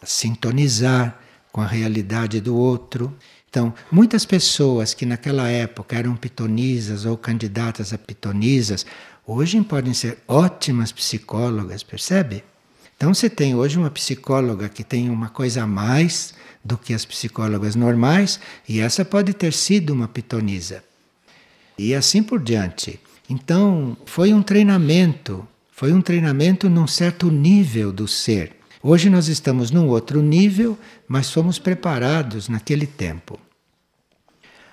sintonizar 0.03 1.21
com 1.53 1.61
a 1.61 1.67
realidade 1.67 2.41
do 2.41 2.57
outro. 2.57 3.15
Então, 3.51 3.75
muitas 3.91 4.25
pessoas 4.25 4.95
que 4.95 5.05
naquela 5.05 5.49
época 5.49 5.97
eram 5.97 6.15
pitonisas 6.15 7.05
ou 7.05 7.17
candidatas 7.17 7.93
a 7.93 7.99
pitonisas 7.99 8.87
hoje 9.27 9.61
podem 9.63 9.93
ser 9.93 10.19
ótimas 10.29 10.93
psicólogas, 10.93 11.83
percebe? 11.83 12.45
Então 12.97 13.13
você 13.13 13.29
tem 13.29 13.57
hoje 13.57 13.77
uma 13.77 13.91
psicóloga 13.91 14.69
que 14.69 14.85
tem 14.85 15.11
uma 15.11 15.29
coisa 15.29 15.65
a 15.65 15.67
mais 15.67 16.33
do 16.65 16.79
que 16.79 16.95
as 16.95 17.05
psicólogas 17.05 17.75
normais, 17.75 18.39
e 18.69 18.79
essa 18.81 19.05
pode 19.05 19.33
ter 19.33 19.53
sido 19.53 19.93
uma 19.93 20.07
pitonisa. 20.07 20.85
E 21.79 21.95
assim 21.95 22.23
por 22.23 22.39
diante. 22.39 23.01
Então, 23.29 23.97
foi 24.05 24.35
um 24.35 24.43
treinamento, 24.43 25.49
foi 25.73 25.93
um 25.93 26.03
treinamento 26.03 26.69
num 26.69 26.87
certo 26.87 27.31
nível 27.31 27.91
do 27.91 28.07
ser. 28.07 28.60
Hoje 28.83 29.11
nós 29.11 29.29
estamos 29.29 29.71
num 29.71 29.89
outro 29.89 30.23
nível, 30.23 30.79
mas 31.07 31.31
fomos 31.31 31.59
preparados 31.59 32.49
naquele 32.49 32.87
tempo. 32.87 33.39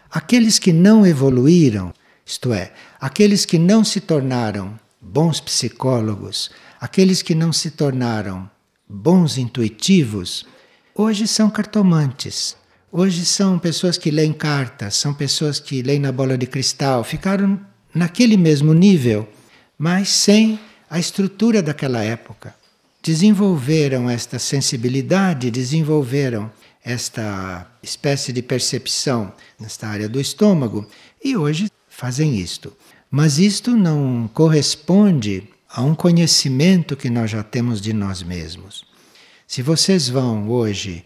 Aqueles 0.09 0.57
que 0.57 0.71
não 0.71 1.05
evoluíram 1.05 1.93
isto 2.27 2.51
é, 2.51 2.73
aqueles 2.99 3.45
que 3.45 3.57
não 3.57 3.85
se 3.85 4.01
tornaram 4.01 4.77
bons 4.99 5.39
psicólogos, 5.39 6.51
aqueles 6.79 7.21
que 7.21 7.33
não 7.33 7.53
se 7.53 7.71
tornaram 7.71 8.49
bons 8.87 9.37
intuitivos, 9.37 10.45
hoje 10.93 11.25
são 11.25 11.49
cartomantes. 11.49 12.57
Hoje 12.91 13.25
são 13.25 13.57
pessoas 13.57 13.97
que 13.97 14.11
leem 14.11 14.33
cartas, 14.33 14.95
são 14.95 15.13
pessoas 15.13 15.59
que 15.59 15.81
leem 15.81 15.99
na 15.99 16.11
bola 16.11 16.37
de 16.37 16.47
cristal, 16.47 17.01
ficaram 17.03 17.59
naquele 17.93 18.35
mesmo 18.35 18.73
nível, 18.73 19.27
mas 19.77 20.09
sem 20.09 20.59
a 20.89 20.99
estrutura 20.99 21.61
daquela 21.61 22.03
época. 22.03 22.53
Desenvolveram 23.07 24.09
esta 24.09 24.37
sensibilidade, 24.37 25.49
desenvolveram 25.49 26.51
esta 26.83 27.65
espécie 27.81 28.33
de 28.33 28.41
percepção 28.41 29.31
nesta 29.57 29.87
área 29.87 30.09
do 30.09 30.19
estômago 30.19 30.85
e 31.23 31.37
hoje 31.37 31.71
fazem 31.87 32.35
isto. 32.35 32.75
Mas 33.09 33.39
isto 33.39 33.77
não 33.77 34.29
corresponde 34.33 35.47
a 35.69 35.81
um 35.83 35.95
conhecimento 35.95 36.97
que 36.97 37.09
nós 37.09 37.31
já 37.31 37.41
temos 37.43 37.79
de 37.79 37.93
nós 37.93 38.21
mesmos. 38.21 38.83
Se 39.47 39.61
vocês 39.61 40.09
vão 40.09 40.49
hoje 40.49 41.05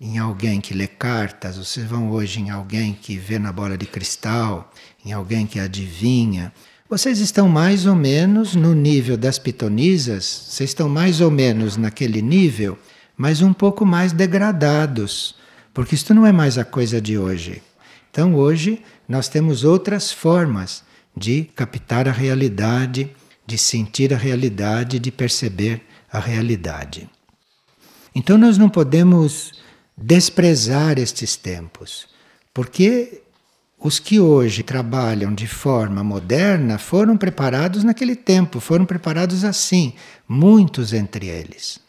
em 0.00 0.18
alguém 0.18 0.60
que 0.60 0.72
lê 0.72 0.86
cartas, 0.86 1.56
vocês 1.56 1.84
vão 1.84 2.12
hoje 2.12 2.38
em 2.38 2.50
alguém 2.50 2.94
que 2.94 3.16
vê 3.16 3.40
na 3.40 3.50
bola 3.50 3.76
de 3.76 3.86
cristal, 3.86 4.72
em 5.04 5.10
alguém 5.12 5.48
que 5.48 5.58
adivinha, 5.58 6.52
vocês 6.90 7.20
estão 7.20 7.48
mais 7.48 7.86
ou 7.86 7.94
menos 7.94 8.56
no 8.56 8.74
nível 8.74 9.16
das 9.16 9.38
pitonisas, 9.38 10.24
vocês 10.24 10.70
estão 10.70 10.88
mais 10.88 11.20
ou 11.20 11.30
menos 11.30 11.76
naquele 11.76 12.20
nível, 12.20 12.76
mas 13.16 13.40
um 13.40 13.52
pouco 13.52 13.86
mais 13.86 14.12
degradados, 14.12 15.36
porque 15.72 15.94
isto 15.94 16.12
não 16.12 16.26
é 16.26 16.32
mais 16.32 16.58
a 16.58 16.64
coisa 16.64 17.00
de 17.00 17.16
hoje. 17.16 17.62
Então 18.10 18.34
hoje 18.34 18.82
nós 19.08 19.28
temos 19.28 19.62
outras 19.62 20.10
formas 20.10 20.82
de 21.16 21.44
captar 21.54 22.08
a 22.08 22.12
realidade, 22.12 23.08
de 23.46 23.56
sentir 23.56 24.12
a 24.12 24.16
realidade, 24.16 24.98
de 24.98 25.12
perceber 25.12 25.82
a 26.12 26.18
realidade. 26.18 27.08
Então 28.12 28.36
nós 28.36 28.58
não 28.58 28.68
podemos 28.68 29.52
desprezar 29.96 30.98
estes 30.98 31.36
tempos, 31.36 32.08
porque 32.52 33.22
os 33.82 33.98
que 33.98 34.20
hoje 34.20 34.62
trabalham 34.62 35.34
de 35.34 35.46
forma 35.46 36.04
moderna 36.04 36.78
foram 36.78 37.16
preparados 37.16 37.82
naquele 37.82 38.14
tempo, 38.14 38.60
foram 38.60 38.84
preparados 38.84 39.42
assim, 39.44 39.94
muitos 40.28 40.92
entre 40.92 41.26
eles. 41.26 41.80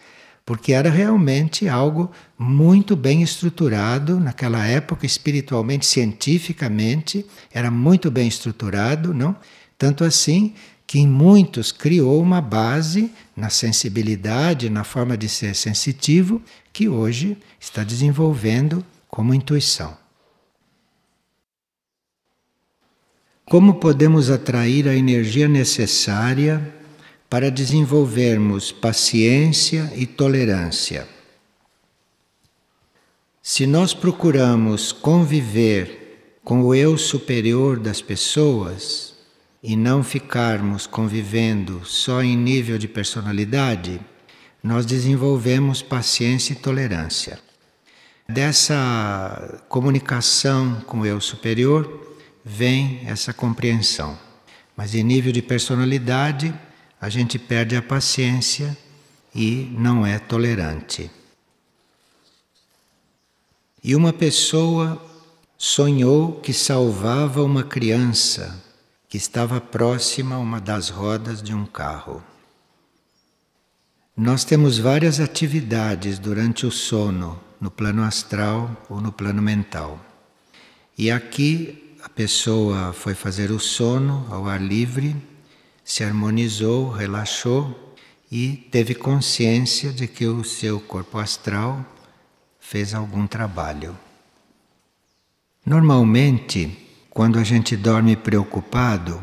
porque 0.45 0.73
era 0.73 0.89
realmente 0.89 1.69
algo 1.69 2.11
muito 2.37 2.95
bem 2.95 3.21
estruturado 3.21 4.19
naquela 4.19 4.65
época, 4.65 5.05
espiritualmente, 5.05 5.85
cientificamente, 5.85 7.25
era 7.53 7.69
muito 7.69 8.09
bem 8.09 8.27
estruturado, 8.27 9.13
não? 9.13 9.35
Tanto 9.77 10.03
assim 10.03 10.53
que 10.85 10.99
em 10.99 11.07
muitos 11.07 11.71
criou 11.71 12.21
uma 12.21 12.41
base 12.41 13.11
na 13.33 13.49
sensibilidade, 13.49 14.69
na 14.69 14.83
forma 14.83 15.15
de 15.15 15.29
ser 15.29 15.55
sensitivo, 15.55 16.41
que 16.73 16.89
hoje 16.89 17.37
está 17.59 17.83
desenvolvendo 17.83 18.83
como 19.07 19.33
intuição. 19.33 20.00
Como 23.51 23.73
podemos 23.73 24.29
atrair 24.29 24.87
a 24.87 24.95
energia 24.95 25.45
necessária 25.45 26.73
para 27.29 27.51
desenvolvermos 27.51 28.71
paciência 28.71 29.91
e 29.93 30.05
tolerância. 30.05 31.05
Se 33.43 33.67
nós 33.67 33.93
procuramos 33.93 34.93
conviver 34.93 36.39
com 36.45 36.61
o 36.61 36.73
eu 36.73 36.97
superior 36.97 37.77
das 37.77 38.01
pessoas 38.01 39.15
e 39.61 39.75
não 39.75 40.01
ficarmos 40.01 40.87
convivendo 40.87 41.81
só 41.83 42.23
em 42.23 42.37
nível 42.37 42.77
de 42.77 42.87
personalidade, 42.87 43.99
nós 44.63 44.85
desenvolvemos 44.85 45.81
paciência 45.81 46.53
e 46.53 46.55
tolerância. 46.55 47.37
Dessa 48.29 49.61
comunicação 49.67 50.79
com 50.87 51.01
o 51.01 51.05
eu 51.05 51.19
superior 51.19 52.10
vem 52.43 53.01
essa 53.05 53.33
compreensão. 53.33 54.17
Mas 54.75 54.95
em 54.95 55.03
nível 55.03 55.31
de 55.31 55.41
personalidade, 55.41 56.53
a 56.99 57.09
gente 57.09 57.37
perde 57.37 57.75
a 57.75 57.81
paciência 57.81 58.77
e 59.33 59.73
não 59.77 60.05
é 60.05 60.19
tolerante. 60.19 61.09
E 63.83 63.95
uma 63.95 64.13
pessoa 64.13 65.03
sonhou 65.57 66.39
que 66.39 66.53
salvava 66.53 67.43
uma 67.43 67.63
criança 67.63 68.63
que 69.09 69.17
estava 69.17 69.59
próxima 69.59 70.35
a 70.35 70.39
uma 70.39 70.61
das 70.61 70.89
rodas 70.89 71.41
de 71.41 71.53
um 71.53 71.65
carro. 71.65 72.23
Nós 74.15 74.43
temos 74.43 74.77
várias 74.77 75.19
atividades 75.19 76.19
durante 76.19 76.65
o 76.65 76.71
sono, 76.71 77.39
no 77.59 77.71
plano 77.71 78.03
astral 78.03 78.85
ou 78.89 79.01
no 79.01 79.11
plano 79.11 79.41
mental. 79.41 79.99
E 80.97 81.09
aqui 81.09 81.90
pessoa 82.21 82.93
foi 82.93 83.15
fazer 83.15 83.49
o 83.49 83.59
sono 83.59 84.27
ao 84.29 84.47
ar 84.47 84.61
livre 84.61 85.15
se 85.83 86.03
harmonizou, 86.03 86.87
relaxou 86.87 87.95
e 88.31 88.67
teve 88.69 88.93
consciência 88.93 89.91
de 89.91 90.05
que 90.05 90.27
o 90.27 90.43
seu 90.43 90.79
corpo 90.79 91.17
astral 91.17 91.83
fez 92.59 92.93
algum 92.93 93.25
trabalho. 93.25 93.97
Normalmente, 95.65 96.77
quando 97.09 97.39
a 97.39 97.43
gente 97.43 97.75
dorme 97.75 98.15
preocupado 98.15 99.19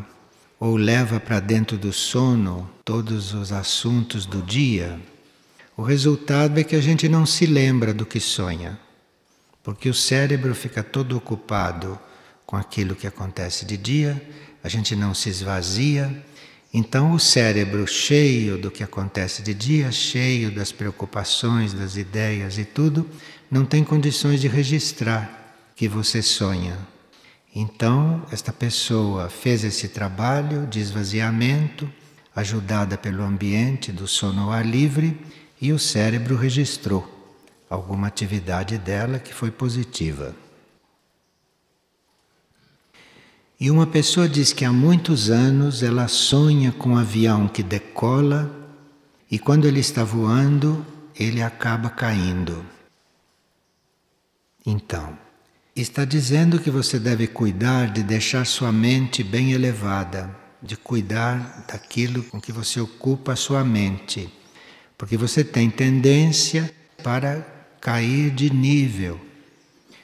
ou 0.59 0.75
leva 0.75 1.21
para 1.21 1.39
dentro 1.39 1.79
do 1.79 1.93
sono 1.93 2.69
todos 2.85 3.33
os 3.33 3.53
assuntos 3.53 4.27
do 4.27 4.43
dia, 4.43 5.01
o 5.77 5.83
resultado 5.83 6.59
é 6.59 6.65
que 6.65 6.75
a 6.75 6.81
gente 6.81 7.09
não 7.09 7.25
se 7.25 7.47
lembra 7.47 7.95
do 7.95 8.05
que 8.05 8.19
sonha, 8.19 8.77
porque 9.63 9.89
o 9.89 9.95
cérebro 9.95 10.53
fica 10.53 10.83
todo 10.83 11.17
ocupado 11.17 11.97
com 12.49 12.57
aquilo 12.57 12.97
que 12.97 13.07
acontece 13.07 13.65
de 13.65 13.77
dia, 13.77 14.21
a 14.65 14.69
gente 14.69 14.97
não 14.97 15.15
se 15.15 15.29
esvazia 15.29 16.11
então, 16.73 17.13
o 17.13 17.19
cérebro 17.19 17.87
cheio 17.87 18.59
do 18.59 18.71
que 18.71 18.83
acontece 18.83 19.43
de 19.43 19.55
dia, 19.55 19.91
cheio 19.91 20.51
das 20.51 20.71
preocupações, 20.71 21.73
das 21.73 21.97
ideias 21.97 22.59
e 22.59 22.65
tudo, 22.65 23.09
não 23.51 23.65
tem 23.65 23.83
condições 23.83 24.41
de 24.41 24.49
registrar 24.49 25.57
que 25.75 25.89
você 25.89 26.21
sonha. 26.21 26.77
Então, 27.55 28.23
esta 28.31 28.53
pessoa 28.53 29.31
fez 29.31 29.65
esse 29.65 29.89
trabalho 29.89 30.67
de 30.67 30.79
esvaziamento, 30.79 31.91
ajudada 32.37 32.99
pelo 32.99 33.25
ambiente 33.25 33.91
do 33.91 34.07
sono 34.07 34.43
ao 34.43 34.53
ar 34.53 34.67
livre, 34.67 35.19
e 35.61 35.73
o 35.73 35.79
cérebro 35.79 36.37
registrou 36.37 37.15
alguma 37.69 38.07
atividade 38.07 38.77
dela 38.77 39.19
que 39.19 39.33
foi 39.33 39.51
positiva. 39.51 40.37
E 43.61 43.73
uma 43.73 43.88
pessoa 43.88 44.29
diz 44.29 44.53
que 44.53 44.64
há 44.64 44.73
muitos 44.73 45.31
anos 45.31 45.83
ela 45.83 46.07
sonha 46.07 46.71
com 46.71 46.90
um 46.90 46.97
avião 46.97 47.49
que 47.49 47.62
decola 47.62 48.49
e 49.29 49.37
quando 49.37 49.66
ele 49.66 49.81
está 49.81 50.05
voando, 50.05 50.87
ele 51.18 51.42
acaba 51.42 51.90
caindo. 51.90 52.64
Então, 54.64 55.18
está 55.75 56.05
dizendo 56.05 56.61
que 56.61 56.71
você 56.71 57.01
deve 57.01 57.27
cuidar 57.27 57.92
de 57.92 58.05
deixar 58.05 58.47
sua 58.47 58.71
mente 58.71 59.25
bem 59.25 59.51
elevada, 59.51 60.31
de 60.62 60.77
cuidar 60.77 61.64
daquilo 61.66 62.23
com 62.23 62.40
que 62.40 62.53
você 62.53 62.81
ocupa 62.81 63.33
a 63.33 63.37
sua 63.37 63.64
mente, 63.64 64.33
porque 64.97 65.16
você 65.16 65.42
tem 65.42 65.68
tendência 65.68 66.73
para 67.03 67.40
cair 67.81 68.31
de 68.31 68.51
nível 68.51 69.21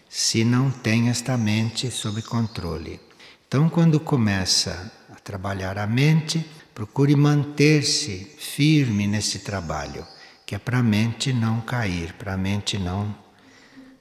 se 0.09 0.45
não 0.45 0.71
tem 0.71 1.09
esta 1.09 1.37
mente 1.37 1.90
sob 1.90 2.21
controle. 2.23 3.01
Então, 3.47 3.69
quando 3.69 4.01
começa 4.01 4.93
a 5.11 5.15
trabalhar 5.17 5.79
a 5.79 5.87
mente, 5.87 6.45
procure 6.75 7.15
manter-se 7.15 8.35
firme 8.39 9.07
nesse 9.07 9.41
trabalho, 9.41 10.07
que 10.45 10.55
é 10.55 10.59
para 10.59 10.79
a 10.79 10.83
mente 10.83 11.33
não 11.33 11.61
cair, 11.61 12.13
para 12.15 12.35
a 12.35 12.37
mente 12.37 12.79
não 12.79 13.15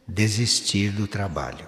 desistir 0.08 0.92
do 0.92 1.08
trabalho. 1.08 1.68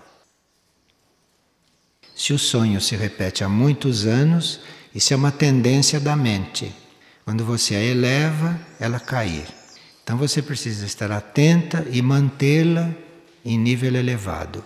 Se 2.16 2.34
o 2.34 2.40
sonho 2.40 2.80
se 2.80 2.96
repete 2.96 3.44
há 3.44 3.50
muitos 3.50 4.06
anos, 4.06 4.62
isso 4.94 5.14
é 5.14 5.18
uma 5.18 5.32
tendência 5.32 6.00
da 6.00 6.16
mente. 6.16 6.74
Quando 7.26 7.44
você 7.44 7.76
a 7.76 7.82
eleva, 7.82 8.60
ela 8.80 9.00
cair. 9.00 9.46
Então 10.04 10.18
você 10.18 10.42
precisa 10.42 10.86
estar 10.86 11.12
atenta 11.12 11.86
e 11.92 12.02
mantê-la 12.02 12.92
em 13.44 13.58
nível 13.58 13.96
elevado. 13.96 14.64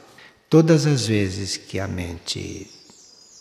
Todas 0.49 0.85
as 0.85 1.07
vezes 1.07 1.57
que 1.57 1.79
a 1.79 1.87
mente 1.87 2.69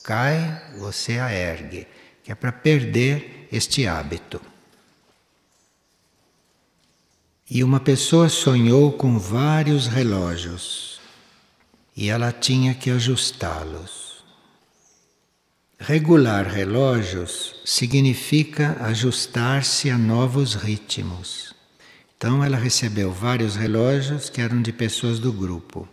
cai, 0.09 0.63
você 0.79 1.19
a 1.19 1.31
ergue, 1.31 1.87
que 2.25 2.33
é 2.33 2.35
para 2.35 2.51
perder 2.51 3.47
este 3.53 3.87
hábito. 3.87 4.41
E 7.51 7.63
uma 7.63 7.79
pessoa 7.79 8.31
sonhou 8.31 8.91
com 8.93 9.19
vários 9.19 9.87
relógios 9.87 10.99
e 11.95 12.09
ela 12.09 12.33
tinha 12.33 12.75
que 12.75 12.91
ajustá-los. 12.91 14.25
Regular 15.79 16.47
relógios 16.47 17.57
significa 17.67 18.79
ajustar-se 18.81 19.91
a 19.91 19.99
novos 19.99 20.55
ritmos. 20.55 21.55
Então 22.17 22.43
ela 22.43 22.57
recebeu 22.57 23.13
vários 23.13 23.57
relógios 23.57 24.31
que 24.31 24.41
eram 24.41 24.63
de 24.63 24.73
pessoas 24.73 25.19
do 25.19 25.35
grupo. 25.35 25.87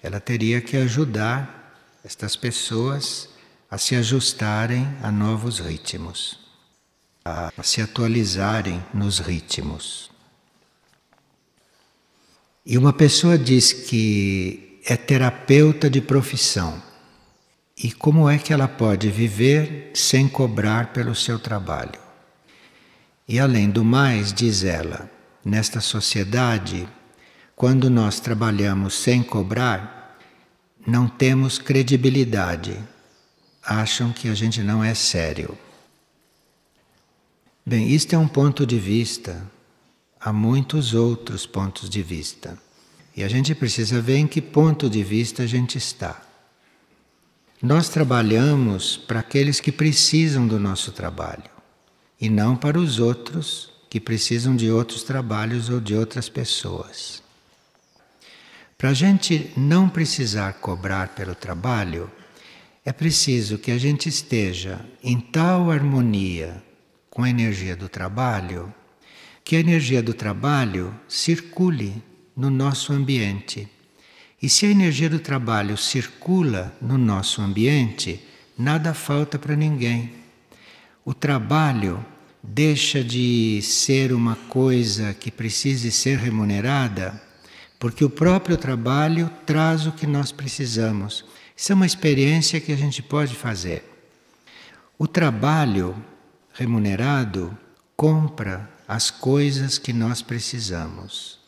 Ela 0.00 0.20
teria 0.20 0.60
que 0.60 0.76
ajudar 0.76 1.74
estas 2.04 2.36
pessoas 2.36 3.34
a 3.70 3.78
se 3.78 3.96
ajustarem 3.96 4.88
a 5.02 5.10
novos 5.10 5.58
ritmos, 5.58 6.38
a, 7.24 7.52
se 7.62 7.80
atualizarem 7.80 8.82
nos 8.94 9.18
ritmos. 9.18 10.10
E 12.64 12.78
uma 12.78 12.92
pessoa 12.92 13.36
diz 13.36 13.72
que 13.72 14.80
é 14.84 14.96
terapeuta 14.96 15.90
de 15.90 16.00
profissão. 16.00 16.80
E 17.76 17.92
como 17.92 18.28
é 18.28 18.38
que 18.38 18.52
ela 18.52 18.68
pode 18.68 19.10
viver 19.10 19.90
sem 19.94 20.28
cobrar 20.28 20.92
pelo 20.92 21.14
seu 21.14 21.38
trabalho? 21.38 22.00
E 23.28 23.38
além 23.38 23.68
do 23.68 23.84
mais, 23.84 24.32
diz 24.32 24.62
ela, 24.62 25.10
nesta 25.44 25.80
sociedade, 25.80 26.88
quando 27.54 27.90
nós 27.90 28.20
trabalhamos 28.20 28.94
sem 28.94 29.22
cobrar, 29.22 30.18
não 30.86 31.08
temos 31.08 31.58
credibilidade 31.58 32.78
acham 33.66 34.12
que 34.12 34.28
a 34.28 34.34
gente 34.34 34.62
não 34.62 34.82
é 34.82 34.94
sério. 34.94 35.58
Bem, 37.64 37.90
isto 37.90 38.14
é 38.14 38.18
um 38.18 38.28
ponto 38.28 38.64
de 38.64 38.78
vista. 38.78 39.44
Há 40.20 40.32
muitos 40.32 40.94
outros 40.94 41.44
pontos 41.44 41.90
de 41.90 42.00
vista. 42.00 42.56
E 43.16 43.24
a 43.24 43.28
gente 43.28 43.54
precisa 43.54 44.00
ver 44.00 44.18
em 44.18 44.26
que 44.26 44.40
ponto 44.40 44.88
de 44.88 45.02
vista 45.02 45.42
a 45.42 45.46
gente 45.46 45.76
está. 45.76 46.22
Nós 47.60 47.88
trabalhamos 47.88 48.96
para 48.96 49.20
aqueles 49.20 49.58
que 49.58 49.72
precisam 49.72 50.46
do 50.46 50.60
nosso 50.60 50.92
trabalho 50.92 51.50
e 52.20 52.28
não 52.28 52.54
para 52.54 52.78
os 52.78 52.98
outros 53.00 53.72
que 53.90 53.98
precisam 53.98 54.54
de 54.54 54.70
outros 54.70 55.02
trabalhos 55.02 55.68
ou 55.68 55.80
de 55.80 55.94
outras 55.94 56.28
pessoas. 56.28 57.22
Para 58.76 58.90
a 58.90 58.94
gente 58.94 59.50
não 59.56 59.88
precisar 59.88 60.52
cobrar 60.54 61.08
pelo 61.08 61.34
trabalho, 61.34 62.10
é 62.86 62.92
preciso 62.92 63.58
que 63.58 63.72
a 63.72 63.78
gente 63.78 64.08
esteja 64.08 64.80
em 65.02 65.18
tal 65.18 65.72
harmonia 65.72 66.62
com 67.10 67.24
a 67.24 67.28
energia 67.28 67.74
do 67.74 67.88
trabalho 67.88 68.72
que 69.42 69.56
a 69.56 69.60
energia 69.60 70.00
do 70.00 70.14
trabalho 70.14 70.94
circule 71.08 72.00
no 72.36 72.48
nosso 72.48 72.92
ambiente. 72.92 73.68
E 74.40 74.48
se 74.48 74.66
a 74.66 74.70
energia 74.70 75.10
do 75.10 75.18
trabalho 75.18 75.76
circula 75.76 76.76
no 76.80 76.96
nosso 76.96 77.42
ambiente, 77.42 78.20
nada 78.56 78.94
falta 78.94 79.36
para 79.36 79.56
ninguém. 79.56 80.12
O 81.04 81.12
trabalho 81.12 82.04
deixa 82.42 83.02
de 83.02 83.60
ser 83.62 84.12
uma 84.12 84.36
coisa 84.48 85.12
que 85.12 85.30
precise 85.30 85.90
ser 85.90 86.18
remunerada, 86.18 87.20
porque 87.78 88.04
o 88.04 88.10
próprio 88.10 88.56
trabalho 88.56 89.28
traz 89.44 89.86
o 89.86 89.92
que 89.92 90.06
nós 90.06 90.30
precisamos. 90.30 91.24
Isso 91.56 91.72
é 91.72 91.74
uma 91.74 91.86
experiência 91.86 92.60
que 92.60 92.70
a 92.70 92.76
gente 92.76 93.02
pode 93.02 93.34
fazer. 93.34 93.82
O 94.98 95.06
trabalho 95.06 95.96
remunerado 96.52 97.56
compra 97.96 98.68
as 98.86 99.10
coisas 99.10 99.78
que 99.78 99.92
nós 99.92 100.20
precisamos. 100.20 101.38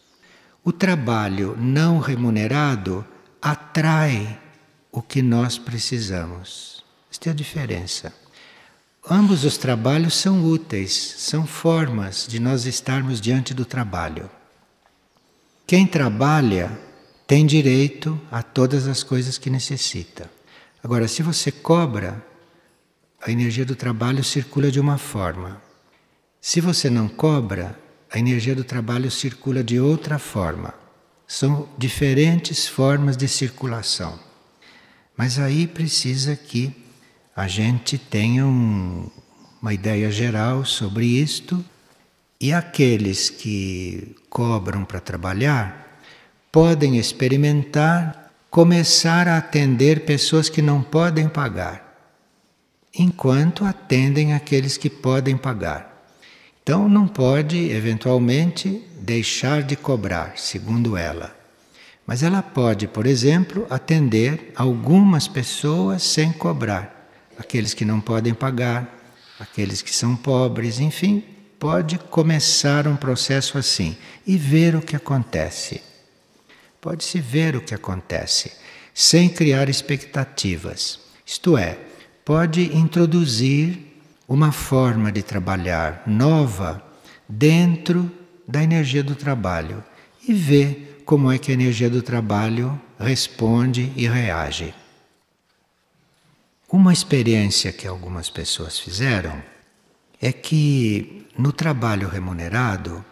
O 0.65 0.73
trabalho 0.73 1.57
não 1.59 1.99
remunerado 1.99 3.05
atrai 3.41 4.41
o 4.91 5.03
que 5.03 5.21
nós 5.21 5.59
precisamos. 5.59 6.83
Esta 7.11 7.29
é 7.29 7.33
a 7.33 7.35
diferença. 7.35 8.13
Ambos 9.11 9.45
os 9.45 9.57
trabalhos 9.57 10.15
são 10.15 10.45
úteis, 10.45 10.93
são 11.19 11.47
formas 11.47 12.27
de 12.29 12.39
nós 12.39 12.67
estarmos 12.67 13.21
diante 13.21 13.55
do 13.55 13.65
trabalho. 13.65 14.31
Quem 15.67 15.87
trabalha 15.87 16.79
tem 17.29 17.45
direito 17.45 18.19
a 18.33 18.43
todas 18.43 18.89
as 18.89 19.03
coisas 19.03 19.37
que 19.37 19.51
necessita. 19.51 20.31
Agora, 20.83 21.07
se 21.07 21.23
você 21.23 21.53
cobra, 21.53 22.25
a 23.21 23.31
energia 23.31 23.67
do 23.67 23.77
trabalho 23.77 24.25
circula 24.25 24.71
de 24.71 24.81
uma 24.81 24.97
forma. 24.97 25.61
Se 26.41 26.59
você 26.59 26.89
não 26.89 27.07
cobra, 27.07 27.79
a 28.11 28.19
energia 28.19 28.55
do 28.55 28.65
trabalho 28.65 29.11
circula 29.11 29.63
de 29.63 29.79
outra 29.79 30.19
forma. 30.19 30.73
São 31.27 31.69
diferentes 31.77 32.67
formas 32.67 33.15
de 33.15 33.29
circulação. 33.29 34.19
Mas 35.15 35.39
aí 35.39 35.67
precisa 35.67 36.35
que 36.35 36.75
a 37.37 37.47
gente 37.47 37.99
tenha 37.99 38.47
um, 38.47 39.11
uma 39.61 39.75
ideia 39.75 40.11
geral 40.11 40.65
sobre 40.65 41.05
isto 41.05 41.63
e 42.41 42.55
aqueles 42.55 43.29
que 43.29 44.17
cobram 44.31 44.83
para 44.83 44.99
trabalhar 44.99 45.88
podem 46.61 46.97
experimentar 46.97 48.33
começar 48.51 49.29
a 49.29 49.39
atender 49.39 50.01
pessoas 50.01 50.49
que 50.49 50.61
não 50.61 50.83
podem 50.83 51.29
pagar, 51.29 52.11
enquanto 52.93 53.65
atendem 53.65 54.35
aqueles 54.35 54.77
que 54.77 54.91
podem 54.91 55.37
pagar. 55.37 56.05
Então 56.61 56.89
não 56.89 57.07
pode 57.07 57.71
eventualmente 57.71 58.85
deixar 59.01 59.63
de 59.63 59.77
cobrar, 59.77 60.33
segundo 60.35 60.97
ela. 60.97 61.33
Mas 62.05 62.25
ela 62.25 62.43
pode, 62.43 62.89
por 62.89 63.07
exemplo, 63.07 63.65
atender 63.71 64.53
algumas 64.57 65.29
pessoas 65.29 66.03
sem 66.03 66.33
cobrar 66.33 67.09
aqueles 67.39 67.73
que 67.73 67.85
não 67.85 68.01
podem 68.01 68.35
pagar, 68.35 68.99
aqueles 69.39 69.81
que 69.81 69.95
são 69.95 70.17
pobres, 70.17 70.81
enfim, 70.81 71.23
pode 71.57 71.99
começar 71.99 72.89
um 72.89 72.97
processo 72.97 73.57
assim 73.57 73.97
e 74.27 74.37
ver 74.37 74.75
o 74.75 74.83
que 74.83 74.97
acontece. 74.97 75.87
Pode-se 76.89 77.21
ver 77.21 77.55
o 77.55 77.61
que 77.61 77.75
acontece, 77.75 78.51
sem 78.95 79.29
criar 79.29 79.69
expectativas. 79.69 80.99
Isto 81.27 81.59
é, 81.59 81.79
pode 82.25 82.75
introduzir 82.75 83.95
uma 84.27 84.53
forma 84.53 85.13
de 85.13 85.23
trabalhar 85.23 86.03
nova 86.07 86.83
dentro 87.29 88.11
da 88.49 88.63
energia 88.63 89.03
do 89.03 89.15
trabalho 89.15 89.85
e 90.27 90.33
ver 90.33 91.03
como 91.05 91.31
é 91.31 91.37
que 91.37 91.51
a 91.51 91.55
energia 91.55 91.91
do 91.91 92.01
trabalho 92.01 92.81
responde 92.99 93.93
e 93.95 94.09
reage. 94.09 94.73
Uma 96.73 96.95
experiência 96.95 97.71
que 97.71 97.87
algumas 97.87 98.31
pessoas 98.31 98.79
fizeram 98.79 99.43
é 100.23 100.33
que 100.33 101.27
no 101.37 101.53
trabalho 101.53 102.09
remunerado 102.09 103.05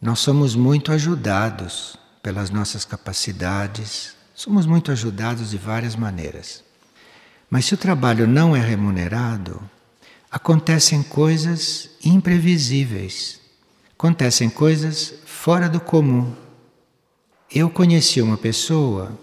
nós 0.00 0.20
somos 0.20 0.54
muito 0.54 0.92
ajudados 0.92 1.98
pelas 2.26 2.50
nossas 2.50 2.84
capacidades, 2.84 4.16
somos 4.34 4.66
muito 4.66 4.90
ajudados 4.90 5.50
de 5.50 5.56
várias 5.56 5.94
maneiras. 5.94 6.64
Mas 7.48 7.66
se 7.66 7.74
o 7.74 7.76
trabalho 7.76 8.26
não 8.26 8.56
é 8.56 8.58
remunerado, 8.58 9.62
acontecem 10.28 11.04
coisas 11.04 11.88
imprevisíveis, 12.04 13.38
acontecem 13.96 14.50
coisas 14.50 15.14
fora 15.24 15.68
do 15.68 15.78
comum. 15.78 16.34
Eu 17.48 17.70
conheci 17.70 18.20
uma 18.20 18.36
pessoa 18.36 19.16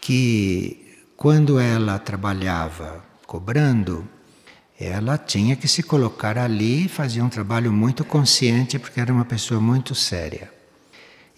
que, 0.00 1.04
quando 1.14 1.60
ela 1.60 1.98
trabalhava 1.98 3.04
cobrando, 3.26 4.08
ela 4.80 5.18
tinha 5.18 5.56
que 5.56 5.68
se 5.68 5.82
colocar 5.82 6.38
ali 6.38 6.86
e 6.86 6.88
fazia 6.88 7.22
um 7.22 7.28
trabalho 7.28 7.70
muito 7.70 8.02
consciente, 8.02 8.78
porque 8.78 8.98
era 8.98 9.12
uma 9.12 9.26
pessoa 9.26 9.60
muito 9.60 9.94
séria. 9.94 10.55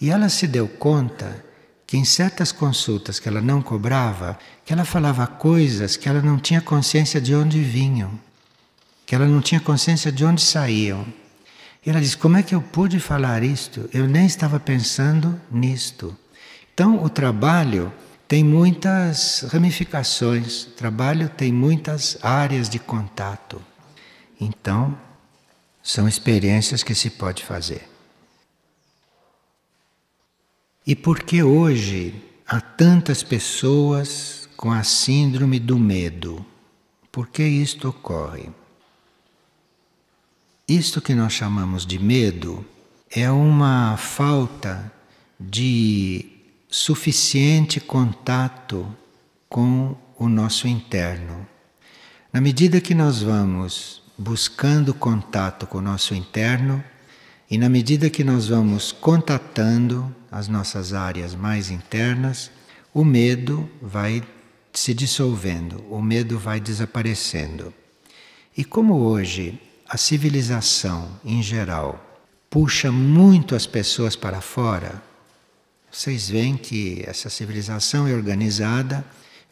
E 0.00 0.10
ela 0.10 0.28
se 0.28 0.46
deu 0.46 0.68
conta 0.68 1.44
que 1.86 1.96
em 1.96 2.04
certas 2.04 2.52
consultas 2.52 3.18
que 3.18 3.28
ela 3.28 3.40
não 3.40 3.62
cobrava, 3.62 4.38
que 4.64 4.72
ela 4.72 4.84
falava 4.84 5.26
coisas 5.26 5.96
que 5.96 6.08
ela 6.08 6.20
não 6.20 6.38
tinha 6.38 6.60
consciência 6.60 7.20
de 7.20 7.34
onde 7.34 7.62
vinham, 7.62 8.10
que 9.06 9.14
ela 9.14 9.26
não 9.26 9.40
tinha 9.40 9.60
consciência 9.60 10.12
de 10.12 10.24
onde 10.24 10.42
saíam. 10.42 11.06
E 11.84 11.88
ela 11.88 12.00
disse: 12.00 12.16
Como 12.16 12.36
é 12.36 12.42
que 12.42 12.54
eu 12.54 12.60
pude 12.60 13.00
falar 13.00 13.42
isto? 13.42 13.88
Eu 13.92 14.06
nem 14.06 14.26
estava 14.26 14.60
pensando 14.60 15.40
nisto. 15.50 16.14
Então, 16.74 17.02
o 17.02 17.08
trabalho 17.08 17.90
tem 18.28 18.44
muitas 18.44 19.46
ramificações, 19.50 20.64
o 20.64 20.70
trabalho 20.72 21.30
tem 21.30 21.50
muitas 21.50 22.18
áreas 22.22 22.68
de 22.68 22.78
contato. 22.78 23.60
Então, 24.38 24.96
são 25.82 26.06
experiências 26.06 26.82
que 26.82 26.94
se 26.94 27.08
pode 27.08 27.42
fazer. 27.42 27.87
E 30.88 30.96
por 30.96 31.22
que 31.22 31.42
hoje 31.42 32.14
há 32.46 32.62
tantas 32.62 33.22
pessoas 33.22 34.48
com 34.56 34.72
a 34.72 34.82
síndrome 34.82 35.60
do 35.60 35.78
medo? 35.78 36.42
Por 37.12 37.28
que 37.28 37.42
isto 37.42 37.90
ocorre? 37.90 38.48
Isto 40.66 41.02
que 41.02 41.14
nós 41.14 41.34
chamamos 41.34 41.84
de 41.84 41.98
medo 41.98 42.64
é 43.10 43.30
uma 43.30 43.98
falta 43.98 44.90
de 45.38 46.24
suficiente 46.70 47.80
contato 47.80 48.90
com 49.46 49.94
o 50.18 50.26
nosso 50.26 50.66
interno. 50.66 51.46
Na 52.32 52.40
medida 52.40 52.80
que 52.80 52.94
nós 52.94 53.20
vamos 53.20 54.02
buscando 54.16 54.94
contato 54.94 55.66
com 55.66 55.76
o 55.76 55.82
nosso 55.82 56.14
interno 56.14 56.82
e 57.50 57.58
na 57.58 57.68
medida 57.68 58.08
que 58.08 58.24
nós 58.24 58.48
vamos 58.48 58.90
contatando 58.90 60.16
as 60.30 60.48
nossas 60.48 60.92
áreas 60.92 61.34
mais 61.34 61.70
internas, 61.70 62.50
o 62.92 63.04
medo 63.04 63.68
vai 63.80 64.22
se 64.72 64.94
dissolvendo, 64.94 65.84
o 65.90 66.00
medo 66.00 66.38
vai 66.38 66.60
desaparecendo. 66.60 67.72
E 68.56 68.64
como 68.64 68.94
hoje 68.94 69.60
a 69.88 69.96
civilização 69.96 71.08
em 71.24 71.42
geral 71.42 72.04
puxa 72.50 72.90
muito 72.90 73.54
as 73.54 73.66
pessoas 73.66 74.16
para 74.16 74.40
fora, 74.40 75.02
vocês 75.90 76.28
veem 76.28 76.56
que 76.56 77.02
essa 77.06 77.30
civilização 77.30 78.06
é 78.06 78.12
organizada 78.12 79.04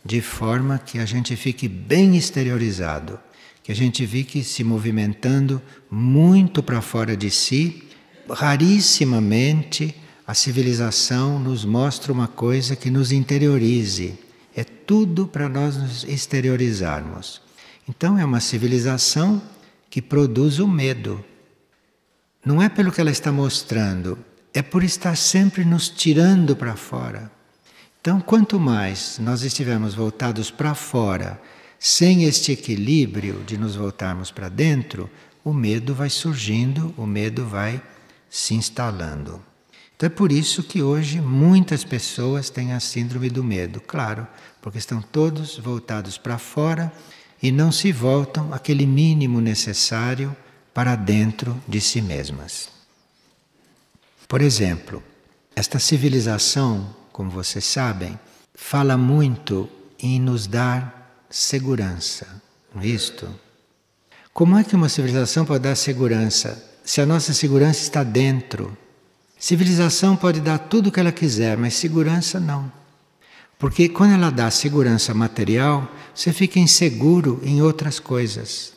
de 0.05 0.21
forma 0.21 0.79
que 0.79 0.99
a 0.99 1.05
gente 1.05 1.35
fique 1.35 1.67
bem 1.67 2.17
exteriorizado, 2.17 3.19
que 3.63 3.73
a 3.73 3.75
gente 3.75 4.07
fique 4.07 4.45
se 4.45 4.63
movimentando 4.63 5.61
muito 5.91 6.63
para 6.63 6.81
fora 6.81 7.17
de 7.17 7.31
si. 7.31 7.83
Rarissimamente 8.29 9.95
a 10.27 10.35
civilização 10.35 11.39
nos 11.39 11.65
mostra 11.65 12.13
uma 12.13 12.27
coisa 12.27 12.75
que 12.75 12.91
nos 12.91 13.13
interiorize. 13.13 14.19
É 14.55 14.65
tudo 14.65 15.27
para 15.27 15.49
nós 15.49 15.77
nos 15.77 16.03
exteriorizarmos. 16.03 17.41
Então 17.89 18.19
é 18.19 18.25
uma 18.25 18.41
civilização 18.41 19.41
que 19.89 20.03
produz 20.03 20.59
o 20.59 20.67
medo. 20.67 21.25
Não 22.45 22.61
é 22.61 22.69
pelo 22.69 22.91
que 22.91 23.01
ela 23.01 23.11
está 23.11 23.31
mostrando, 23.31 24.19
é 24.53 24.63
por 24.63 24.83
estar 24.83 25.17
sempre 25.17 25.65
nos 25.65 25.89
tirando 25.89 26.57
para 26.57 26.75
fora. 26.75 27.31
Então, 28.01 28.21
quanto 28.21 28.59
mais 28.59 29.19
nós 29.21 29.43
estivermos 29.43 29.95
voltados 29.95 30.51
para 30.51 30.75
fora, 30.75 31.41
sem 31.79 32.25
este 32.25 32.53
equilíbrio 32.53 33.43
de 33.47 33.59
nos 33.59 33.75
voltarmos 33.75 34.31
para 34.31 34.49
dentro, 34.49 35.11
o 35.45 35.53
medo 35.53 35.95
vai 35.95 36.09
surgindo, 36.09 36.95
o 36.97 37.05
medo 37.05 37.45
vai 37.45 37.83
se 38.31 38.55
instalando. 38.55 39.43
Então 39.97 40.09
é 40.09 40.11
por 40.11 40.31
isso 40.31 40.63
que 40.63 40.83
hoje 40.83 41.21
muitas 41.21 41.83
pessoas 41.83 42.51
têm 42.51 42.75
a 42.75 42.81
síndrome 42.81 43.31
do 43.31 43.43
medo, 43.43 43.81
claro, 43.81 44.27
porque 44.61 44.79
estão 44.79 45.01
todos 45.01 45.59
voltados 45.59 46.19
para 46.19 46.37
fora 46.37 46.93
e 47.43 47.51
não 47.51 47.73
se 47.73 47.93
voltam 47.93 48.53
aquele 48.53 48.87
mínimo 48.87 49.41
necessário 49.41 50.37
para 50.75 50.95
dentro 50.95 51.59
de 51.67 51.81
si 51.81 52.03
mesmas. 52.03 52.69
Por 54.29 54.43
exemplo, 54.43 55.03
esta 55.55 55.79
civilização, 55.79 56.95
como 57.11 57.31
vocês 57.31 57.65
sabem, 57.65 58.19
fala 58.55 58.99
muito 58.99 59.67
em 59.99 60.21
nos 60.21 60.47
dar 60.47 61.25
segurança, 61.31 62.43
não 62.75 62.83
é 62.83 62.87
isto? 62.87 63.29
Como 64.35 64.59
é 64.59 64.65
que 64.65 64.77
uma 64.77 64.91
civilização 64.91 65.47
pode 65.47 65.65
dar 65.65 65.75
segurança 65.75 66.63
se 66.85 67.01
a 67.01 67.07
nossa 67.07 67.33
segurança 67.33 67.81
está 67.81 68.03
dentro? 68.03 68.77
Civilização 69.39 70.17
pode 70.17 70.41
dar 70.41 70.59
tudo 70.59 70.89
o 70.89 70.93
que 70.93 70.99
ela 70.99 71.13
quiser, 71.13 71.57
mas 71.57 71.75
segurança 71.75 72.41
não. 72.41 72.73
Porque 73.59 73.89
quando 73.89 74.15
ela 74.15 74.31
dá 74.31 74.51
segurança 74.51 75.15
material, 75.15 75.91
você 76.15 76.33
fica 76.33 76.59
inseguro 76.59 77.41
em 77.43 77.63
outras 77.63 77.99
coisas. 77.99 78.73